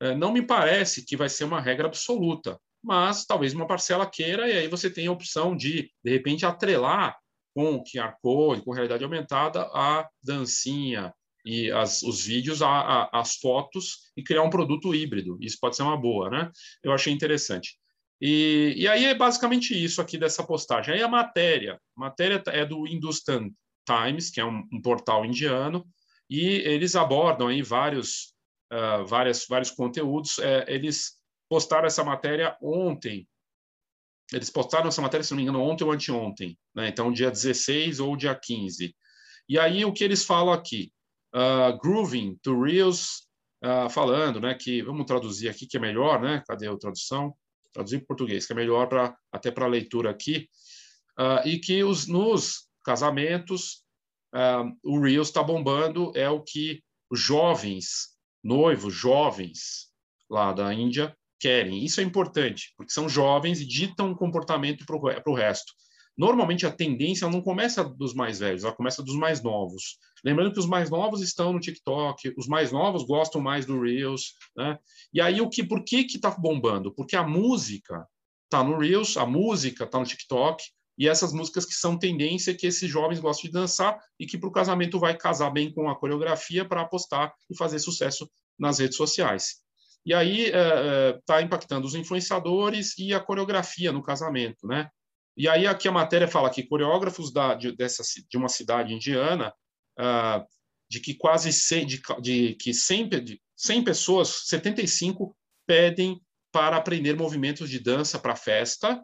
é, 0.00 0.14
não 0.14 0.32
me 0.32 0.42
parece 0.42 1.04
que 1.04 1.16
vai 1.16 1.28
ser 1.28 1.44
uma 1.44 1.60
regra 1.60 1.86
absoluta, 1.86 2.58
mas 2.82 3.24
talvez 3.24 3.52
uma 3.52 3.66
parcela 3.66 4.06
queira, 4.08 4.48
e 4.48 4.52
aí 4.52 4.68
você 4.68 4.88
tem 4.90 5.06
a 5.06 5.12
opção 5.12 5.56
de, 5.56 5.90
de 6.02 6.10
repente, 6.10 6.46
atrelar 6.46 7.18
com 7.54 7.74
o 7.74 7.84
QR 7.84 8.14
Code, 8.22 8.62
com 8.62 8.72
realidade 8.72 9.04
aumentada, 9.04 9.62
a 9.74 10.08
dancinha 10.22 11.12
e 11.44 11.70
as, 11.70 12.02
os 12.02 12.24
vídeos, 12.24 12.62
a, 12.62 12.68
a, 12.68 13.20
as 13.20 13.36
fotos, 13.36 14.10
e 14.16 14.22
criar 14.22 14.42
um 14.42 14.50
produto 14.50 14.94
híbrido. 14.94 15.38
Isso 15.40 15.58
pode 15.60 15.76
ser 15.76 15.82
uma 15.82 15.96
boa, 15.96 16.30
né? 16.30 16.50
Eu 16.82 16.92
achei 16.92 17.12
interessante. 17.12 17.76
E, 18.20 18.74
e 18.76 18.86
aí 18.86 19.06
é 19.06 19.14
basicamente 19.14 19.72
isso 19.72 20.00
aqui 20.00 20.18
dessa 20.18 20.44
postagem. 20.44 20.94
Aí 20.94 21.02
a 21.02 21.08
matéria. 21.08 21.80
A 21.96 22.00
matéria 22.00 22.42
é 22.48 22.64
do 22.66 22.86
Hindustan 22.86 23.50
Times, 23.86 24.30
que 24.30 24.40
é 24.40 24.44
um, 24.44 24.62
um 24.72 24.80
portal 24.80 25.24
indiano, 25.24 25.86
e 26.28 26.44
eles 26.44 26.94
abordam 26.94 27.48
aí 27.48 27.62
vários, 27.62 28.34
uh, 28.72 29.04
várias, 29.06 29.46
vários 29.48 29.70
conteúdos. 29.70 30.38
É, 30.38 30.64
eles 30.68 31.19
postaram 31.50 31.88
essa 31.88 32.04
matéria 32.04 32.56
ontem. 32.62 33.28
Eles 34.32 34.48
postaram 34.48 34.86
essa 34.86 35.02
matéria, 35.02 35.24
se 35.24 35.32
não 35.32 35.38
me 35.38 35.42
engano, 35.42 35.60
ontem 35.60 35.82
ou 35.82 35.90
anteontem, 35.90 36.56
né? 36.72 36.88
então 36.88 37.12
dia 37.12 37.28
16 37.28 37.98
ou 37.98 38.16
dia 38.16 38.32
15. 38.32 38.94
E 39.48 39.58
aí 39.58 39.84
o 39.84 39.92
que 39.92 40.04
eles 40.04 40.24
falam 40.24 40.54
aqui? 40.54 40.92
Uh, 41.34 41.76
grooving 41.82 42.38
to 42.40 42.62
Reels, 42.62 43.26
uh, 43.64 43.90
falando, 43.90 44.40
né, 44.40 44.54
que 44.54 44.80
vamos 44.82 45.04
traduzir 45.06 45.48
aqui 45.48 45.66
que 45.66 45.76
é 45.76 45.80
melhor, 45.80 46.20
né? 46.20 46.42
Cadê 46.46 46.68
a 46.68 46.76
tradução? 46.76 47.34
Traduzir 47.72 47.98
para 47.98 48.06
português, 48.06 48.46
que 48.46 48.52
é 48.52 48.56
melhor 48.56 48.88
para 48.88 49.16
até 49.32 49.50
para 49.50 49.64
a 49.64 49.68
leitura 49.68 50.10
aqui. 50.10 50.48
Uh, 51.18 51.48
e 51.48 51.58
que 51.58 51.82
os, 51.82 52.06
nos 52.06 52.68
casamentos, 52.84 53.84
o 54.82 55.00
Reels 55.00 55.28
está 55.28 55.42
bombando, 55.42 56.12
é 56.14 56.30
o 56.30 56.40
que 56.40 56.82
os 57.10 57.20
jovens, 57.20 58.16
noivos, 58.42 58.94
jovens 58.94 59.90
lá 60.30 60.52
da 60.52 60.72
Índia 60.72 61.14
querem. 61.40 61.84
Isso 61.84 62.00
é 62.00 62.04
importante, 62.04 62.72
porque 62.76 62.92
são 62.92 63.08
jovens 63.08 63.60
e 63.60 63.66
ditam 63.66 64.10
um 64.10 64.14
comportamento 64.14 64.84
para 64.84 65.30
o 65.30 65.34
resto. 65.34 65.72
Normalmente 66.16 66.66
a 66.66 66.70
tendência 66.70 67.28
não 67.30 67.40
começa 67.40 67.82
dos 67.82 68.12
mais 68.12 68.40
velhos, 68.40 68.62
ela 68.62 68.74
começa 68.74 69.02
dos 69.02 69.16
mais 69.16 69.42
novos. 69.42 69.98
Lembrando 70.22 70.52
que 70.52 70.60
os 70.60 70.66
mais 70.66 70.90
novos 70.90 71.22
estão 71.22 71.52
no 71.52 71.60
TikTok, 71.60 72.34
os 72.36 72.46
mais 72.46 72.70
novos 72.70 73.04
gostam 73.04 73.40
mais 73.40 73.64
do 73.64 73.80
Reels, 73.80 74.34
né? 74.54 74.78
E 75.14 75.20
aí 75.20 75.40
o 75.40 75.48
que, 75.48 75.64
por 75.64 75.82
que 75.82 76.04
que 76.04 76.16
está 76.16 76.30
bombando? 76.30 76.92
Porque 76.94 77.16
a 77.16 77.26
música 77.26 78.06
está 78.44 78.62
no 78.62 78.76
Reels, 78.76 79.16
a 79.16 79.24
música 79.24 79.84
está 79.84 79.98
no 79.98 80.04
TikTok, 80.04 80.62
e 80.98 81.08
essas 81.08 81.32
músicas 81.32 81.64
que 81.64 81.72
são 81.72 81.98
tendência 81.98 82.54
que 82.54 82.66
esses 82.66 82.90
jovens 82.90 83.18
gostam 83.18 83.48
de 83.48 83.54
dançar 83.54 83.98
e 84.18 84.26
que 84.26 84.36
para 84.36 84.50
o 84.50 84.52
casamento 84.52 84.98
vai 84.98 85.16
casar 85.16 85.48
bem 85.48 85.72
com 85.72 85.88
a 85.88 85.98
coreografia 85.98 86.62
para 86.62 86.82
apostar 86.82 87.32
e 87.48 87.56
fazer 87.56 87.78
sucesso 87.78 88.30
nas 88.58 88.78
redes 88.78 88.98
sociais. 88.98 89.62
E 90.04 90.14
aí 90.14 90.46
está 90.46 91.38
é, 91.38 91.40
é 91.40 91.42
impactando 91.42 91.86
os 91.86 91.94
influenciadores 91.94 92.96
e 92.98 93.12
a 93.12 93.20
coreografia 93.20 93.92
no 93.92 94.02
casamento, 94.02 94.66
né? 94.66 94.88
E 95.36 95.48
aí 95.48 95.66
aqui 95.66 95.88
a 95.88 95.92
matéria 95.92 96.28
fala 96.28 96.50
que 96.50 96.66
coreógrafos 96.66 97.32
da, 97.32 97.54
de, 97.54 97.72
dessa, 97.72 98.02
de 98.28 98.36
uma 98.36 98.48
cidade 98.48 98.92
indiana, 98.92 99.52
uh, 99.98 100.44
de 100.90 101.00
que 101.00 101.14
quase 101.14 101.52
100, 101.52 101.86
de, 101.86 102.02
de 102.20 102.54
que 102.56 102.74
100, 102.74 103.08
de 103.08 103.40
100 103.56 103.84
pessoas, 103.84 104.28
75 104.46 105.34
pedem 105.66 106.20
para 106.52 106.76
aprender 106.76 107.16
movimentos 107.16 107.70
de 107.70 107.78
dança 107.78 108.18
para 108.18 108.34
festa, 108.34 109.00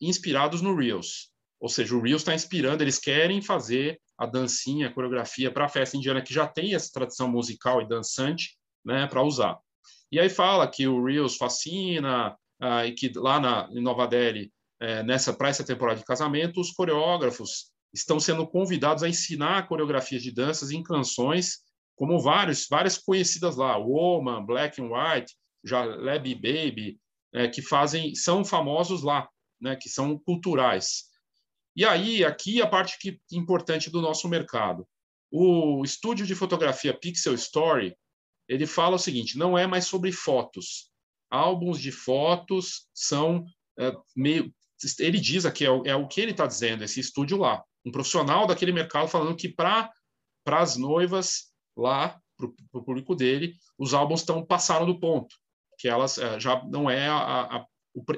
inspirados 0.00 0.60
no 0.60 0.74
Reels. 0.74 1.30
Ou 1.60 1.68
seja, 1.68 1.94
o 1.94 2.02
Reels 2.02 2.22
está 2.22 2.34
inspirando, 2.34 2.82
eles 2.82 2.98
querem 2.98 3.40
fazer 3.40 4.00
a 4.16 4.26
dancinha, 4.26 4.88
a 4.88 4.92
coreografia 4.92 5.50
para 5.50 5.66
a 5.66 5.68
festa 5.68 5.96
indiana, 5.96 6.22
que 6.22 6.34
já 6.34 6.46
tem 6.46 6.74
essa 6.74 6.90
tradição 6.92 7.30
musical 7.30 7.80
e 7.80 7.88
dançante, 7.88 8.58
né, 8.84 9.06
para 9.06 9.22
usar. 9.22 9.58
E 10.10 10.18
aí 10.18 10.28
fala 10.28 10.68
que 10.68 10.86
o 10.86 11.04
Reels 11.04 11.36
fascina, 11.36 12.36
ah, 12.60 12.86
e 12.86 12.92
que 12.92 13.12
lá 13.14 13.38
na, 13.38 13.68
em 13.72 13.82
Nova 13.82 14.06
Delhi, 14.06 14.52
é, 14.80 15.02
nessa 15.02 15.32
para 15.32 15.48
essa 15.48 15.64
temporada 15.64 15.98
de 15.98 16.04
casamento, 16.04 16.60
os 16.60 16.70
coreógrafos 16.70 17.70
estão 17.92 18.20
sendo 18.20 18.46
convidados 18.46 19.02
a 19.02 19.08
ensinar 19.08 19.66
coreografias 19.66 20.22
de 20.22 20.32
danças 20.32 20.70
em 20.70 20.82
canções, 20.82 21.58
como 21.96 22.20
vários, 22.20 22.66
várias 22.68 22.96
conhecidas 22.96 23.56
lá, 23.56 23.76
Woman, 23.76 24.44
Black 24.46 24.80
and 24.80 24.88
White, 24.88 25.34
Jalebi 25.64 26.34
Baby, 26.34 27.00
é, 27.34 27.48
que 27.48 27.60
fazem, 27.60 28.14
são 28.14 28.44
famosos 28.44 29.02
lá, 29.02 29.28
né, 29.60 29.76
que 29.76 29.88
são 29.88 30.18
culturais. 30.18 31.04
E 31.74 31.84
aí, 31.84 32.24
aqui 32.24 32.62
a 32.62 32.66
parte 32.66 32.98
que, 32.98 33.20
importante 33.32 33.90
do 33.90 34.00
nosso 34.00 34.28
mercado. 34.28 34.86
O 35.30 35.82
estúdio 35.84 36.26
de 36.26 36.34
fotografia 36.34 36.96
Pixel 36.96 37.34
Story, 37.34 37.94
ele 38.48 38.66
fala 38.66 38.96
o 38.96 38.98
seguinte, 38.98 39.36
não 39.36 39.56
é 39.56 39.66
mais 39.66 39.86
sobre 39.86 40.10
fotos. 40.10 40.90
Álbuns 41.30 41.80
de 41.80 41.92
fotos 41.92 42.88
são 42.94 43.44
é, 43.78 43.92
meio... 44.16 44.52
Ele 44.98 45.18
diz 45.18 45.44
aqui, 45.44 45.64
é 45.64 45.70
o, 45.70 45.84
é 45.84 45.94
o 45.94 46.06
que 46.06 46.20
ele 46.20 46.30
está 46.30 46.46
dizendo, 46.46 46.84
esse 46.84 47.00
estúdio 47.00 47.36
lá. 47.36 47.62
Um 47.84 47.90
profissional 47.90 48.46
daquele 48.46 48.72
mercado 48.72 49.08
falando 49.08 49.36
que 49.36 49.48
para 49.48 49.90
as 50.46 50.76
noivas 50.76 51.52
lá, 51.76 52.20
para 52.36 52.80
o 52.80 52.84
público 52.84 53.14
dele, 53.14 53.54
os 53.76 53.92
álbuns 53.92 54.20
estão 54.20 54.44
passaram 54.44 54.86
do 54.86 54.98
ponto, 54.98 55.34
que 55.78 55.88
elas 55.88 56.16
é, 56.18 56.38
já 56.38 56.62
não 56.64 56.88
é 56.88 57.08
a, 57.08 57.56
a, 57.56 57.66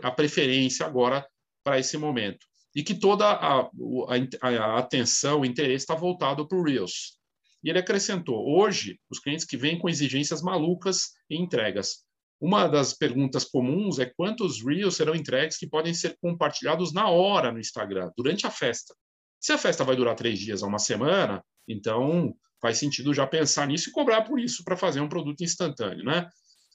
a 0.03 0.11
preferência 0.11 0.85
agora 0.87 1.27
para 1.65 1.79
esse 1.79 1.97
momento. 1.97 2.47
E 2.75 2.83
que 2.83 2.95
toda 2.95 3.27
a, 3.27 3.61
a, 3.61 4.79
atenção, 4.79 5.41
o 5.41 5.45
interesse 5.45 5.85
está 5.85 5.95
voltado 5.95 6.47
para 6.47 6.59
o 6.59 6.63
Reels. 6.63 7.19
E 7.63 7.71
ele 7.71 7.79
acrescentou: 7.79 8.47
hoje, 8.49 8.99
os 9.11 9.19
clientes 9.19 9.45
que 9.45 9.57
vêm 9.57 9.79
com 9.79 9.89
exigências 9.89 10.43
malucas 10.43 11.11
em 11.29 11.43
entregas. 11.43 12.05
Uma 12.41 12.67
das 12.67 12.95
perguntas 12.95 13.45
comuns 13.45 13.99
é 13.99 14.07
quantos 14.07 14.65
Reels 14.65 14.97
serão 14.97 15.15
entregues 15.15 15.59
que 15.59 15.69
podem 15.69 15.93
ser 15.93 16.17
compartilhados 16.23 16.93
na 16.93 17.09
hora 17.09 17.53
no 17.53 17.61
Instagram, 17.61 18.11
durante 18.17 18.47
a 18.47 18.51
festa. 18.51 18.95
Se 19.39 19.53
a 19.53 19.59
festa 19.59 19.85
vai 19.85 19.95
durar 19.95 20.15
três 20.15 20.39
dias 20.39 20.63
a 20.63 20.67
uma 20.67 20.79
semana, 20.79 21.45
então 21.69 22.35
faz 22.61 22.79
sentido 22.79 23.13
já 23.13 23.27
pensar 23.27 23.67
nisso 23.67 23.91
e 23.91 23.93
cobrar 23.93 24.23
por 24.23 24.41
isso 24.41 24.65
para 24.65 24.77
fazer 24.77 25.01
um 25.01 25.09
produto 25.09 25.45
instantâneo, 25.45 26.05
né? 26.05 26.29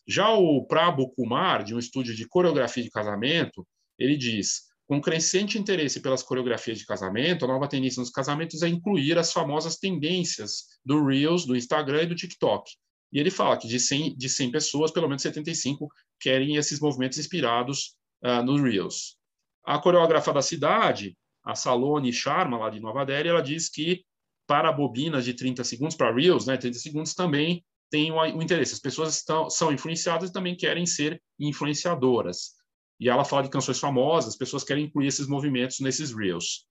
Já 0.07 0.31
o 0.33 0.65
Prabhu 0.67 1.11
Kumar, 1.15 1.63
de 1.63 1.73
um 1.73 1.79
estúdio 1.79 2.15
de 2.15 2.27
coreografia 2.27 2.83
de 2.83 2.91
casamento, 2.91 3.67
ele 3.97 4.15
diz: 4.15 4.63
com 4.87 5.01
crescente 5.01 5.57
interesse 5.57 5.99
pelas 5.99 6.21
coreografias 6.21 6.77
de 6.77 6.85
casamento, 6.85 7.45
a 7.45 7.47
nova 7.47 7.67
tendência 7.67 7.99
nos 7.99 8.11
casamentos 8.11 8.61
é 8.61 8.67
incluir 8.67 9.17
as 9.17 9.33
famosas 9.33 9.77
tendências 9.77 10.65
do 10.85 11.03
Reels, 11.03 11.45
do 11.45 11.55
Instagram 11.55 12.03
e 12.03 12.07
do 12.07 12.15
TikTok. 12.15 12.71
E 13.11 13.19
ele 13.19 13.31
fala 13.31 13.57
que 13.57 13.67
de 13.67 13.79
100, 13.79 14.15
de 14.15 14.29
100 14.29 14.51
pessoas, 14.51 14.91
pelo 14.91 15.07
menos 15.07 15.23
75 15.23 15.87
querem 16.19 16.55
esses 16.55 16.79
movimentos 16.79 17.17
inspirados 17.17 17.95
uh, 18.23 18.43
no 18.43 18.61
Reels. 18.61 19.17
A 19.65 19.79
coreógrafa 19.79 20.31
da 20.31 20.41
cidade, 20.41 21.17
a 21.43 21.55
Salone 21.55 22.13
Sharma, 22.13 22.57
lá 22.57 22.69
de 22.69 22.79
Nova 22.79 23.05
Delhi, 23.05 23.29
ela 23.29 23.41
diz 23.41 23.69
que 23.69 24.03
para 24.47 24.71
bobinas 24.71 25.25
de 25.25 25.33
30 25.33 25.63
segundos, 25.63 25.95
para 25.95 26.13
Reels, 26.13 26.45
né, 26.45 26.57
30 26.57 26.77
segundos 26.77 27.13
também 27.15 27.63
tem 27.89 28.11
o, 28.11 28.17
o 28.17 28.43
interesse. 28.43 28.73
As 28.73 28.79
pessoas 28.79 29.15
estão, 29.15 29.49
são 29.49 29.71
influenciadas 29.71 30.29
e 30.29 30.33
também 30.33 30.55
querem 30.55 30.85
ser 30.85 31.21
influenciadoras. 31.39 32.53
E 32.99 33.10
ela 33.10 33.25
fala 33.25 33.43
de 33.43 33.49
canções 33.49 33.79
famosas, 33.79 34.29
as 34.29 34.38
pessoas 34.38 34.63
querem 34.63 34.86
incluir 34.86 35.08
esses 35.08 35.27
movimentos 35.27 35.79
nesses 35.79 36.15
reels. 36.15 36.65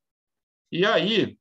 E 0.73 0.85
aí, 0.85 1.37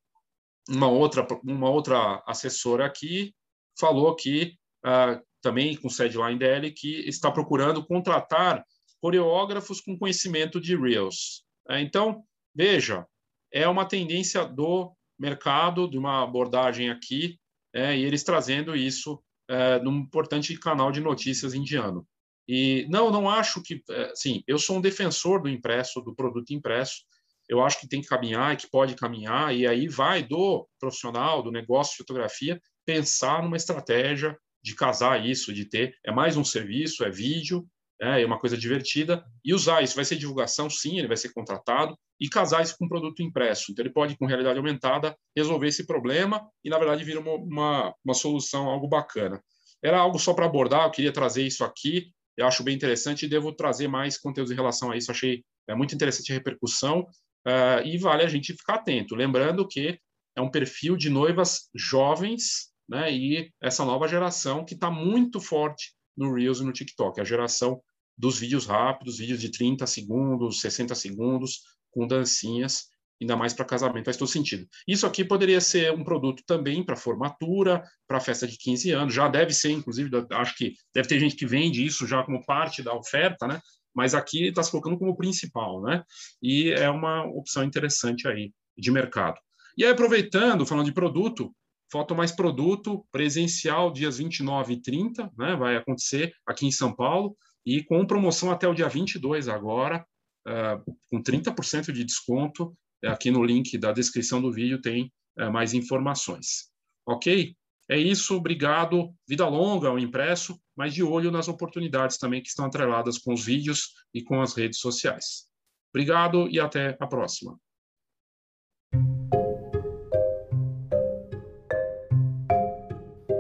uma 0.69 0.87
outra, 0.87 1.25
uma 1.43 1.69
outra 1.69 2.21
assessora 2.27 2.85
aqui 2.85 3.33
falou 3.79 4.15
que, 4.15 4.55
uh, 4.85 5.21
também 5.41 5.75
com 5.75 5.89
sede 5.89 6.17
lá 6.17 6.31
em 6.31 6.37
Delhi, 6.37 6.71
que 6.71 7.07
está 7.07 7.31
procurando 7.31 7.85
contratar 7.85 8.63
coreógrafos 9.01 9.81
com 9.81 9.97
conhecimento 9.97 10.59
de 10.59 10.75
reels. 10.75 11.43
Uh, 11.69 11.75
então, 11.75 12.23
veja, 12.53 13.05
é 13.51 13.67
uma 13.67 13.85
tendência 13.85 14.45
do 14.45 14.93
mercado, 15.17 15.89
de 15.89 15.97
uma 15.97 16.23
abordagem 16.23 16.89
aqui, 16.89 17.39
é, 17.73 17.97
e 17.97 18.03
eles 18.03 18.23
trazendo 18.23 18.75
isso 18.75 19.23
é, 19.47 19.79
num 19.79 19.97
importante 19.97 20.57
canal 20.57 20.91
de 20.91 21.01
notícias 21.01 21.53
indiano. 21.53 22.07
E 22.47 22.85
não, 22.89 23.09
não 23.09 23.29
acho 23.29 23.61
que, 23.61 23.81
é, 23.89 24.11
sim, 24.15 24.43
eu 24.47 24.57
sou 24.57 24.77
um 24.77 24.81
defensor 24.81 25.41
do 25.41 25.49
impresso, 25.49 26.01
do 26.01 26.15
produto 26.15 26.53
impresso. 26.53 27.03
Eu 27.47 27.63
acho 27.63 27.79
que 27.79 27.87
tem 27.87 28.01
que 28.01 28.07
caminhar 28.07 28.53
e 28.53 28.57
que 28.57 28.69
pode 28.69 28.95
caminhar, 28.95 29.55
e 29.55 29.67
aí 29.67 29.87
vai 29.87 30.23
do 30.23 30.67
profissional, 30.79 31.43
do 31.43 31.51
negócio 31.51 31.93
de 31.93 31.97
fotografia, 31.97 32.61
pensar 32.85 33.43
numa 33.43 33.57
estratégia 33.57 34.37
de 34.61 34.75
casar 34.75 35.25
isso, 35.25 35.53
de 35.53 35.65
ter. 35.65 35.95
É 36.05 36.11
mais 36.11 36.37
um 36.37 36.43
serviço, 36.43 37.03
é 37.03 37.09
vídeo, 37.09 37.65
é, 38.01 38.21
é 38.21 38.25
uma 38.25 38.39
coisa 38.39 38.57
divertida, 38.57 39.23
e 39.43 39.53
usar 39.53 39.81
isso. 39.81 39.95
Vai 39.95 40.05
ser 40.05 40.15
divulgação, 40.15 40.69
sim, 40.69 40.97
ele 40.97 41.07
vai 41.07 41.17
ser 41.17 41.33
contratado, 41.33 41.97
e 42.19 42.29
casar 42.29 42.63
isso 42.63 42.77
com 42.77 42.87
produto 42.87 43.21
impresso. 43.21 43.71
Então, 43.71 43.83
ele 43.83 43.93
pode, 43.93 44.17
com 44.17 44.25
realidade 44.25 44.57
aumentada, 44.57 45.15
resolver 45.35 45.67
esse 45.67 45.85
problema 45.85 46.49
e, 46.63 46.69
na 46.69 46.77
verdade, 46.77 47.03
vir 47.03 47.17
uma, 47.17 47.33
uma, 47.33 47.95
uma 48.03 48.13
solução, 48.13 48.69
algo 48.69 48.87
bacana. 48.87 49.41
Era 49.83 49.99
algo 49.99 50.17
só 50.17 50.33
para 50.33 50.45
abordar, 50.45 50.85
eu 50.85 50.91
queria 50.91 51.11
trazer 51.11 51.45
isso 51.45 51.63
aqui 51.63 52.13
eu 52.37 52.47
acho 52.47 52.63
bem 52.63 52.75
interessante 52.75 53.25
e 53.25 53.29
devo 53.29 53.51
trazer 53.53 53.87
mais 53.87 54.17
conteúdos 54.17 54.51
em 54.51 54.55
relação 54.55 54.91
a 54.91 54.97
isso. 54.97 55.11
Achei 55.11 55.43
é, 55.67 55.75
muito 55.75 55.93
interessante 55.93 56.31
a 56.31 56.35
repercussão 56.35 57.01
uh, 57.47 57.85
e 57.85 57.97
vale 57.97 58.23
a 58.23 58.27
gente 58.27 58.53
ficar 58.53 58.75
atento. 58.75 59.15
Lembrando 59.15 59.67
que 59.67 59.99
é 60.35 60.41
um 60.41 60.49
perfil 60.49 60.97
de 60.97 61.09
noivas 61.09 61.69
jovens 61.75 62.71
né, 62.89 63.11
e 63.11 63.51
essa 63.61 63.85
nova 63.85 64.07
geração 64.07 64.65
que 64.65 64.73
está 64.73 64.89
muito 64.89 65.39
forte 65.39 65.93
no 66.17 66.33
Reels 66.33 66.59
e 66.59 66.63
no 66.63 66.73
TikTok, 66.73 67.19
a 67.19 67.23
geração 67.23 67.81
dos 68.17 68.39
vídeos 68.39 68.65
rápidos, 68.65 69.17
vídeos 69.17 69.41
de 69.41 69.49
30 69.49 69.87
segundos, 69.87 70.59
60 70.61 70.93
segundos, 70.95 71.61
com 71.91 72.07
dancinhas 72.07 72.87
ainda 73.23 73.35
mais 73.35 73.53
para 73.53 73.65
casamento, 73.65 74.05
faz 74.05 74.17
todo 74.17 74.27
sentido. 74.27 74.67
Isso 74.87 75.05
aqui 75.05 75.23
poderia 75.23 75.59
ser 75.59 75.91
um 75.91 76.03
produto 76.03 76.43
também 76.45 76.83
para 76.83 76.95
formatura, 76.95 77.83
para 78.07 78.19
festa 78.19 78.47
de 78.47 78.57
15 78.57 78.91
anos, 78.91 79.13
já 79.13 79.27
deve 79.27 79.53
ser, 79.53 79.71
inclusive, 79.71 80.09
acho 80.31 80.55
que 80.55 80.73
deve 80.93 81.07
ter 81.07 81.19
gente 81.19 81.35
que 81.35 81.45
vende 81.45 81.85
isso 81.85 82.05
já 82.05 82.23
como 82.23 82.45
parte 82.45 82.83
da 82.83 82.93
oferta, 82.93 83.47
né? 83.47 83.59
Mas 83.95 84.13
aqui 84.13 84.47
está 84.47 84.63
se 84.63 84.71
colocando 84.71 84.97
como 84.97 85.15
principal, 85.15 85.81
né? 85.81 86.03
E 86.41 86.71
é 86.71 86.89
uma 86.89 87.25
opção 87.25 87.63
interessante 87.63 88.27
aí 88.27 88.51
de 88.77 88.91
mercado. 88.91 89.39
E 89.77 89.83
aí, 89.83 89.91
aproveitando, 89.91 90.65
falando 90.65 90.85
de 90.85 90.93
produto, 90.93 91.53
Foto 91.91 92.15
Mais 92.15 92.31
Produto, 92.31 93.05
presencial, 93.11 93.91
dias 93.91 94.17
29 94.17 94.73
e 94.73 94.81
30, 94.81 95.31
né? 95.37 95.55
Vai 95.55 95.75
acontecer 95.75 96.33
aqui 96.45 96.65
em 96.65 96.71
São 96.71 96.93
Paulo, 96.93 97.37
e 97.65 97.83
com 97.83 98.05
promoção 98.05 98.51
até 98.51 98.67
o 98.67 98.73
dia 98.73 98.89
22 98.89 99.47
agora, 99.47 100.05
uh, 100.47 100.97
com 101.09 101.21
30% 101.21 101.91
de 101.91 102.03
desconto 102.03 102.75
Aqui 103.05 103.31
no 103.31 103.43
link 103.43 103.77
da 103.77 103.91
descrição 103.91 104.41
do 104.41 104.51
vídeo 104.51 104.81
tem 104.81 105.11
é, 105.37 105.49
mais 105.49 105.73
informações. 105.73 106.69
Ok? 107.05 107.55
É 107.89 107.97
isso, 107.97 108.35
obrigado. 108.35 109.13
Vida 109.27 109.47
longa 109.47 109.89
ao 109.89 109.99
impresso, 109.99 110.57
mas 110.75 110.93
de 110.93 111.03
olho 111.03 111.31
nas 111.31 111.47
oportunidades 111.47 112.17
também 112.17 112.41
que 112.41 112.47
estão 112.47 112.65
atreladas 112.65 113.17
com 113.17 113.33
os 113.33 113.45
vídeos 113.45 113.93
e 114.13 114.23
com 114.23 114.41
as 114.41 114.53
redes 114.55 114.79
sociais. 114.79 115.47
Obrigado 115.93 116.47
e 116.49 116.59
até 116.59 116.97
a 116.99 117.07
próxima. 117.07 117.59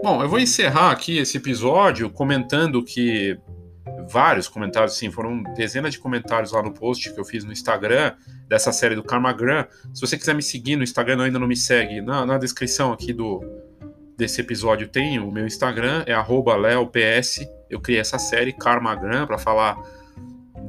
Bom, 0.03 0.21
eu 0.21 0.27
vou 0.27 0.39
encerrar 0.39 0.91
aqui 0.91 1.17
esse 1.17 1.37
episódio 1.37 2.11
comentando 2.11 2.83
que 2.83 3.39
vários 4.09 4.47
comentários, 4.47 4.97
sim, 4.97 5.11
foram 5.11 5.43
dezenas 5.55 5.93
de 5.93 5.99
comentários 5.99 6.51
lá 6.51 6.61
no 6.61 6.73
post 6.73 7.13
que 7.13 7.19
eu 7.19 7.25
fiz 7.25 7.43
no 7.43 7.51
Instagram 7.51 8.13
dessa 8.47 8.71
série 8.71 8.95
do 8.95 9.03
Karmagram. 9.03 9.65
Se 9.93 10.01
você 10.01 10.17
quiser 10.17 10.35
me 10.35 10.43
seguir 10.43 10.75
no 10.75 10.83
Instagram, 10.83 11.23
ainda 11.23 11.39
não 11.39 11.47
me 11.47 11.57
segue, 11.57 12.01
na, 12.01 12.25
na 12.25 12.37
descrição 12.37 12.91
aqui 12.91 13.13
do 13.13 13.41
desse 14.15 14.39
episódio 14.41 14.87
tem 14.87 15.19
o 15.19 15.31
meu 15.31 15.45
Instagram, 15.45 16.03
é 16.05 16.13
leops. 16.13 17.39
Eu 17.69 17.79
criei 17.79 17.99
essa 17.99 18.19
série 18.19 18.53
Karmagram 18.53 19.25
para 19.25 19.39
falar 19.39 19.75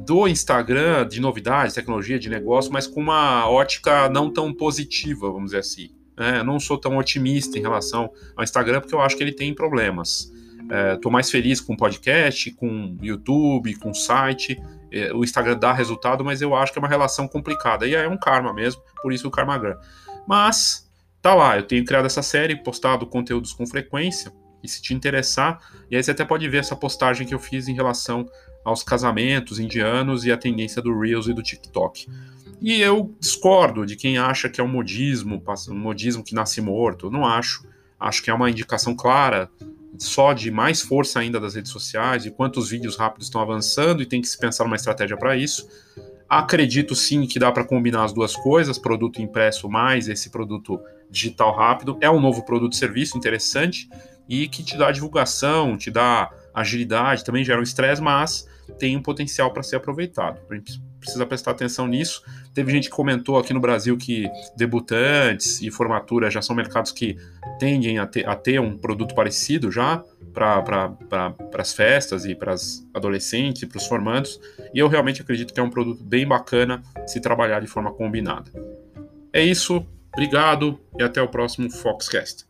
do 0.05 0.27
Instagram, 0.27 1.07
de 1.07 1.19
novidades, 1.19 1.73
tecnologia, 1.73 2.19
de 2.19 2.29
negócio, 2.29 2.71
mas 2.71 2.87
com 2.87 2.99
uma 2.99 3.49
ótica 3.49 4.09
não 4.09 4.31
tão 4.31 4.53
positiva, 4.53 5.31
vamos 5.31 5.45
dizer 5.45 5.59
assim. 5.59 5.89
É, 6.17 6.39
eu 6.39 6.43
não 6.43 6.59
sou 6.59 6.77
tão 6.77 6.97
otimista 6.97 7.57
em 7.57 7.61
relação 7.61 8.09
ao 8.35 8.43
Instagram 8.43 8.81
porque 8.81 8.95
eu 8.95 9.01
acho 9.01 9.17
que 9.17 9.23
ele 9.23 9.33
tem 9.33 9.53
problemas. 9.53 10.31
Estou 10.93 11.09
é, 11.09 11.13
mais 11.13 11.29
feliz 11.29 11.61
com 11.61 11.75
podcast, 11.75 12.51
com 12.51 12.97
YouTube, 13.01 13.75
com 13.75 13.93
site. 13.93 14.61
É, 14.91 15.13
o 15.13 15.23
Instagram 15.23 15.57
dá 15.57 15.73
resultado, 15.73 16.23
mas 16.23 16.41
eu 16.41 16.55
acho 16.55 16.71
que 16.71 16.79
é 16.79 16.81
uma 16.81 16.87
relação 16.87 17.27
complicada. 17.27 17.87
E 17.87 17.93
é 17.93 18.07
um 18.07 18.17
karma 18.17 18.53
mesmo, 18.53 18.81
por 19.01 19.13
isso 19.13 19.27
o 19.27 19.31
Karmagram. 19.31 19.77
Mas 20.27 20.89
tá 21.21 21.35
lá, 21.35 21.57
eu 21.57 21.63
tenho 21.63 21.85
criado 21.85 22.05
essa 22.05 22.21
série, 22.21 22.55
postado 22.55 23.05
conteúdos 23.05 23.53
com 23.53 23.65
frequência. 23.65 24.31
E 24.63 24.67
se 24.67 24.81
te 24.81 24.93
interessar, 24.93 25.59
e 25.91 25.95
aí 25.95 26.03
você 26.03 26.11
até 26.11 26.25
pode 26.25 26.47
ver 26.49 26.57
essa 26.57 26.75
postagem 26.75 27.27
que 27.27 27.35
eu 27.35 27.39
fiz 27.39 27.67
em 27.67 27.75
relação 27.75 28.25
aos 28.63 28.81
casamentos 28.81 29.59
indianos 29.59 30.25
e 30.25 30.31
a 30.31 30.37
tendência 30.37 30.81
do 30.81 30.99
Reels 30.99 31.27
e 31.27 31.33
do 31.33 31.43
TikTok. 31.43 32.07
E 32.59 32.81
eu 32.81 33.13
discordo 33.19 33.85
de 33.85 33.95
quem 33.95 34.17
acha 34.17 34.49
que 34.49 34.59
é 34.59 34.63
um 34.63 34.67
modismo, 34.67 35.43
um 35.69 35.77
modismo 35.77 36.23
que 36.23 36.33
nasce 36.33 36.61
morto. 36.61 37.07
Eu 37.07 37.11
não 37.11 37.25
acho. 37.25 37.63
Acho 37.99 38.23
que 38.23 38.29
é 38.29 38.33
uma 38.33 38.49
indicação 38.49 38.95
clara 38.95 39.51
só 39.99 40.33
de 40.33 40.51
mais 40.51 40.81
força 40.81 41.19
ainda 41.19 41.39
das 41.39 41.55
redes 41.55 41.71
sociais 41.71 42.25
e 42.25 42.31
quantos 42.31 42.69
vídeos 42.69 42.95
rápidos 42.95 43.27
estão 43.27 43.41
avançando 43.41 44.01
e 44.01 44.05
tem 44.05 44.21
que 44.21 44.27
se 44.27 44.37
pensar 44.37 44.65
uma 44.65 44.75
estratégia 44.75 45.17
para 45.17 45.35
isso. 45.35 45.67
Acredito 46.27 46.95
sim 46.95 47.25
que 47.27 47.37
dá 47.37 47.51
para 47.51 47.63
combinar 47.63 48.03
as 48.03 48.13
duas 48.13 48.35
coisas, 48.35 48.79
produto 48.79 49.21
impresso 49.21 49.69
mais 49.69 50.07
esse 50.07 50.29
produto 50.29 50.79
digital 51.09 51.55
rápido. 51.55 51.97
É 52.01 52.09
um 52.09 52.19
novo 52.19 52.43
produto 52.43 52.73
e 52.73 52.77
serviço 52.77 53.17
interessante 53.17 53.87
e 54.27 54.47
que 54.47 54.63
te 54.63 54.77
dá 54.77 54.91
divulgação, 54.91 55.77
te 55.77 55.91
dá 55.91 56.31
agilidade, 56.53 57.23
também 57.23 57.43
gera 57.43 57.59
um 57.59 57.63
estresse, 57.63 58.01
mas 58.01 58.47
tem 58.73 58.95
um 58.95 59.01
potencial 59.01 59.51
para 59.51 59.63
ser 59.63 59.75
aproveitado. 59.75 60.39
A 60.49 60.55
gente 60.55 60.81
precisa 60.99 61.25
prestar 61.25 61.51
atenção 61.51 61.87
nisso. 61.87 62.23
Teve 62.53 62.71
gente 62.71 62.89
que 62.89 62.95
comentou 62.95 63.37
aqui 63.37 63.53
no 63.53 63.59
Brasil 63.59 63.97
que 63.97 64.29
debutantes 64.57 65.61
e 65.61 65.69
formatura 65.69 66.29
já 66.29 66.41
são 66.41 66.55
mercados 66.55 66.91
que 66.91 67.17
tendem 67.59 67.99
a 67.99 68.07
ter, 68.07 68.27
a 68.27 68.35
ter 68.35 68.59
um 68.59 68.77
produto 68.77 69.13
parecido 69.13 69.71
já 69.71 70.03
para 70.33 70.61
pra, 70.61 71.33
as 71.57 71.73
festas 71.73 72.25
e 72.25 72.35
para 72.35 72.53
as 72.53 72.85
adolescentes 72.93 73.61
e 73.61 73.65
para 73.65 73.77
os 73.77 73.87
formandos. 73.87 74.39
E 74.73 74.79
eu 74.79 74.87
realmente 74.87 75.21
acredito 75.21 75.53
que 75.53 75.59
é 75.59 75.63
um 75.63 75.69
produto 75.69 76.03
bem 76.03 76.27
bacana 76.27 76.81
se 77.07 77.21
trabalhar 77.21 77.61
de 77.61 77.67
forma 77.67 77.93
combinada. 77.93 78.51
É 79.31 79.43
isso, 79.43 79.85
obrigado 80.13 80.79
e 80.97 81.03
até 81.03 81.21
o 81.21 81.27
próximo 81.27 81.69
Foxcast. 81.69 82.45